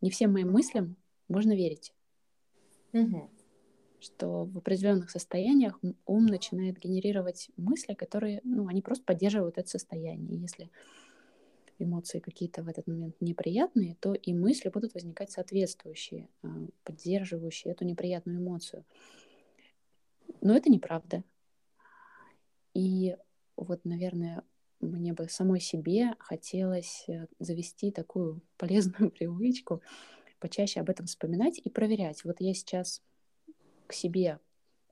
не 0.00 0.10
всем 0.10 0.32
моим 0.32 0.52
мыслям 0.52 0.96
можно 1.28 1.54
верить. 1.54 1.92
Угу. 2.92 3.30
Что 4.00 4.44
в 4.44 4.58
определенных 4.58 5.10
состояниях 5.10 5.80
ум 6.06 6.26
начинает 6.26 6.78
генерировать 6.78 7.50
мысли, 7.56 7.94
которые, 7.94 8.40
ну, 8.44 8.68
они 8.68 8.82
просто 8.82 9.04
поддерживают 9.04 9.58
это 9.58 9.68
состояние. 9.68 10.38
Если 10.38 10.70
эмоции 11.78 12.20
какие-то 12.20 12.62
в 12.62 12.68
этот 12.68 12.86
момент 12.86 13.16
неприятные, 13.20 13.96
то 14.00 14.14
и 14.14 14.32
мысли 14.32 14.68
будут 14.68 14.94
возникать 14.94 15.30
соответствующие, 15.30 16.28
а, 16.42 16.48
поддерживающие 16.84 17.72
эту 17.72 17.84
неприятную 17.84 18.38
эмоцию. 18.38 18.84
Но 20.40 20.56
это 20.56 20.70
неправда. 20.70 21.24
И 22.74 23.16
вот, 23.56 23.84
наверное, 23.84 24.42
мне 24.80 25.12
бы 25.12 25.28
самой 25.28 25.60
себе 25.60 26.14
хотелось 26.18 27.04
э, 27.08 27.26
завести 27.38 27.90
такую 27.90 28.42
полезную 28.56 29.10
привычку 29.10 29.80
почаще 30.44 30.80
об 30.80 30.90
этом 30.90 31.06
вспоминать 31.06 31.58
и 31.58 31.70
проверять. 31.70 32.22
Вот 32.22 32.36
я 32.40 32.52
сейчас 32.52 33.00
к 33.86 33.94
себе 33.94 34.38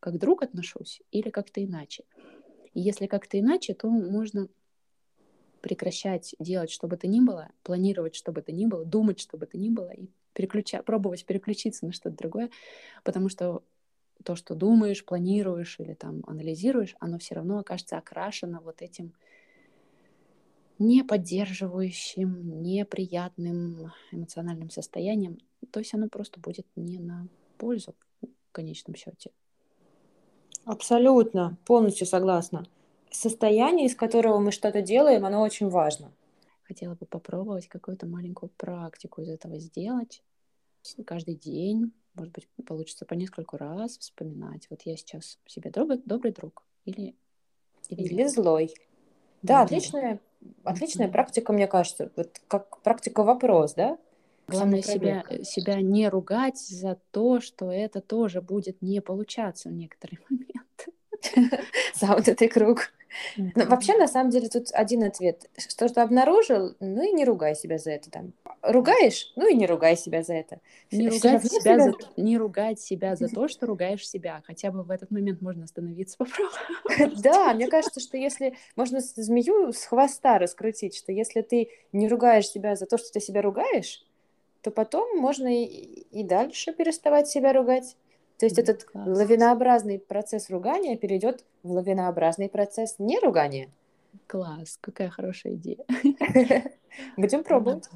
как 0.01 0.19
друг 0.19 0.43
отношусь 0.43 1.03
или 1.11 1.29
как-то 1.29 1.62
иначе. 1.62 2.05
И 2.73 2.81
если 2.81 3.07
как-то 3.07 3.38
иначе, 3.38 3.75
то 3.75 3.91
можно 3.91 4.49
прекращать 5.61 6.35
делать 6.38 6.71
что 6.71 6.88
бы 6.88 6.97
то 6.97 7.07
ни 7.07 7.21
было, 7.21 7.51
планировать 7.65 8.15
что 8.15 8.33
бы 8.33 8.41
то 8.41 8.51
ни 8.51 8.65
было, 8.65 8.87
думать 8.87 9.21
что 9.21 9.37
бы 9.37 9.45
то 9.45 9.59
ни 9.59 9.69
было 9.69 9.91
и 9.91 10.09
переключа... 10.33 10.83
пробовать 10.83 11.27
переключиться 11.27 11.85
на 11.85 11.93
что-то 11.93 12.17
другое, 12.17 12.49
потому 13.05 13.29
что 13.29 13.62
то, 14.25 14.37
что 14.37 14.55
думаешь, 14.55 15.05
планируешь 15.05 15.79
или 15.79 15.93
там 15.93 16.23
анализируешь, 16.27 16.97
оно 16.99 17.19
все 17.19 17.35
равно 17.35 17.59
окажется 17.59 17.99
окрашено 17.99 18.62
вот 18.62 18.81
этим 18.81 19.12
не 20.83 21.05
поддерживающим, 21.05 22.62
неприятным 22.62 23.92
эмоциональным 24.11 24.71
состоянием. 24.71 25.38
То 25.71 25.81
есть 25.81 25.95
оно 25.95 26.09
просто 26.09 26.40
будет 26.40 26.66
не 26.77 26.99
на 26.99 27.29
пользу 27.57 27.95
в 28.21 28.53
конечном 28.53 28.97
счете. 28.97 29.31
Абсолютно, 30.64 31.57
полностью 31.64 32.07
согласна. 32.07 32.66
Состояние, 33.11 33.87
из 33.87 33.95
которого 33.95 34.38
мы 34.38 34.53
что-то 34.53 34.83
делаем, 34.83 35.25
оно 35.25 35.42
очень 35.42 35.68
важно. 35.68 36.12
Хотела 36.64 36.95
бы 36.95 37.07
попробовать 37.07 37.68
какую-то 37.68 38.07
маленькую 38.07 38.51
практику 38.57 39.23
из 39.23 39.29
этого 39.29 39.59
сделать 39.59 40.23
каждый 41.07 41.37
день. 41.37 41.92
Может 42.14 42.33
быть, 42.33 42.49
получится 42.66 43.07
по 43.07 43.14
нескольку 43.14 43.57
раз 43.57 43.99
вспоминать. 43.99 44.66
Вот 44.71 44.83
я 44.83 44.97
сейчас 44.97 45.38
себе 45.47 45.71
добрый, 45.71 45.99
добрый 46.05 46.33
друг 46.33 46.62
или, 46.85 47.14
или, 47.88 48.03
или 48.03 48.27
злой. 48.27 48.75
Да, 49.42 49.59
да 49.59 49.62
отличная, 49.62 50.21
отличная 50.65 51.09
практика, 51.09 51.53
мне 51.53 51.67
кажется. 51.67 52.11
Вот 52.17 52.41
как 52.49 52.81
практика 52.81 53.23
вопрос, 53.23 53.75
да? 53.75 53.99
Главное 54.49 54.83
себя, 54.83 55.25
себя 55.45 55.81
не 55.81 56.09
ругать 56.09 56.59
за 56.59 56.99
то, 57.11 57.41
что 57.41 57.71
это 57.71 58.01
тоже 58.01 58.43
будет 58.43 58.83
не 58.83 59.01
получаться 59.01 59.69
в 59.69 59.73
некоторые 59.73 60.19
моменты. 60.31 60.93
Замкнутый 61.95 62.49
круг. 62.49 62.93
Но 63.37 63.66
вообще, 63.66 63.96
на 63.96 64.07
самом 64.07 64.31
деле, 64.31 64.48
тут 64.48 64.68
один 64.72 65.03
ответ. 65.05 65.48
Что 65.57 65.88
что 65.88 66.03
обнаружил, 66.03 66.75
ну 66.81 67.03
и 67.03 67.12
не 67.12 67.25
ругай 67.25 67.55
себя 67.55 67.79
за 67.79 67.92
это. 67.92 68.11
Там. 68.11 68.33
Ругаешь, 68.62 69.33
ну 69.37 69.48
и 69.48 69.55
не 69.55 69.66
ругай 69.66 69.96
себя 69.96 70.22
за 70.22 70.35
это. 70.35 70.61
Не 70.90 71.09
ругать, 71.09 71.44
себя, 71.44 71.61
себя... 71.61 71.81
За, 71.81 71.92
не 72.16 72.38
ругать 72.38 72.81
себя 72.81 73.16
за 73.16 73.29
то, 73.29 73.48
что 73.48 73.66
ругаешь 73.66 74.09
себя. 74.09 74.42
Хотя 74.46 74.70
бы 74.70 74.83
в 74.83 74.90
этот 74.90 75.11
момент 75.11 75.40
можно 75.40 75.64
остановиться, 75.64 76.16
попробовать. 76.18 77.20
Да, 77.22 77.55
мне 77.55 77.68
кажется, 77.68 78.01
что 78.01 78.16
если 78.16 78.55
можно 78.77 79.01
змею 79.01 79.72
с 79.72 79.85
хвоста 79.85 80.38
раскрутить, 80.38 80.96
что 80.96 81.12
если 81.12 81.42
ты 81.42 81.68
не 81.92 82.09
ругаешь 82.09 82.48
себя 82.48 82.77
за 82.77 82.87
то, 82.87 82.98
что 82.98 83.12
ты 83.12 83.20
себя 83.20 83.42
ругаешь, 83.42 84.05
то 84.62 84.70
потом 84.70 85.18
можно 85.18 85.48
и, 85.48 85.64
и 85.64 86.22
дальше 86.22 86.72
переставать 86.72 87.29
себя 87.29 87.53
ругать. 87.53 87.96
То 88.38 88.47
есть 88.47 88.59
этот 88.59 88.85
Класс. 88.85 89.07
лавинообразный 89.07 89.99
процесс 89.99 90.51
ругания 90.51 90.97
перейдет 90.97 91.45
в 91.62 91.73
лавинообразный 91.73 92.49
процесс 92.49 92.97
неругания. 92.99 93.71
Класс, 94.27 94.79
какая 94.81 95.11
хорошая 95.11 95.55
идея. 95.55 95.85
Будем 97.16 97.45
пробовать. 97.45 97.88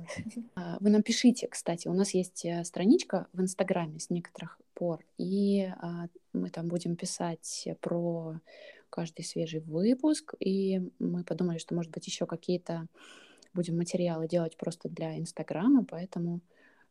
А, 0.54 0.78
вы 0.80 0.90
нам 0.90 1.02
пишите, 1.02 1.48
кстати, 1.48 1.88
у 1.88 1.92
нас 1.92 2.14
есть 2.14 2.44
э, 2.44 2.64
страничка 2.64 3.26
в 3.32 3.40
Инстаграме 3.40 4.00
с 4.00 4.08
некоторых 4.08 4.58
пор, 4.74 5.04
и 5.18 5.68
а, 5.78 6.06
мы 6.32 6.50
там 6.50 6.68
будем 6.68 6.96
писать 6.96 7.68
про 7.80 8.40
каждый 8.88 9.24
свежий 9.24 9.60
выпуск, 9.60 10.34
и 10.38 10.90
мы 10.98 11.24
подумали, 11.24 11.58
что, 11.58 11.74
может 11.74 11.92
быть, 11.92 12.06
еще 12.06 12.26
какие-то 12.26 12.86
будем 13.52 13.76
материалы 13.76 14.28
делать 14.28 14.56
просто 14.56 14.88
для 14.88 15.18
Инстаграма, 15.18 15.84
поэтому 15.84 16.40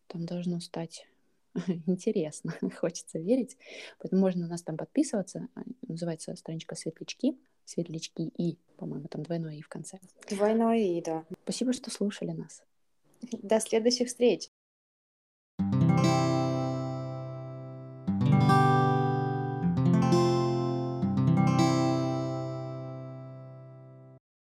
там 0.08 0.25
должно 0.25 0.60
стать 0.60 1.08
интересно, 1.88 2.54
хочется 2.80 3.20
верить. 3.20 3.58
Поэтому 4.00 4.22
можно 4.22 4.44
на 4.44 4.50
нас 4.50 4.63
там 4.63 4.78
подписываться. 4.78 5.48
А, 5.56 5.62
называется 5.88 6.36
страничка 6.36 6.76
«Светлячки». 6.76 7.38
Светлячки 7.63 8.32
и, 8.38 8.60
по-моему, 8.78 9.08
там 9.08 9.24
двойное 9.24 9.56
и 9.56 9.62
в 9.62 9.68
конце. 9.68 10.00
Двойное 10.30 10.78
и, 10.78 11.02
да. 11.02 11.26
Спасибо, 11.44 11.74
что 11.74 11.89
слушали 11.89 12.32
нас. 12.32 12.63
До 13.32 13.60
следующих 13.60 14.08
встреч. 14.08 14.50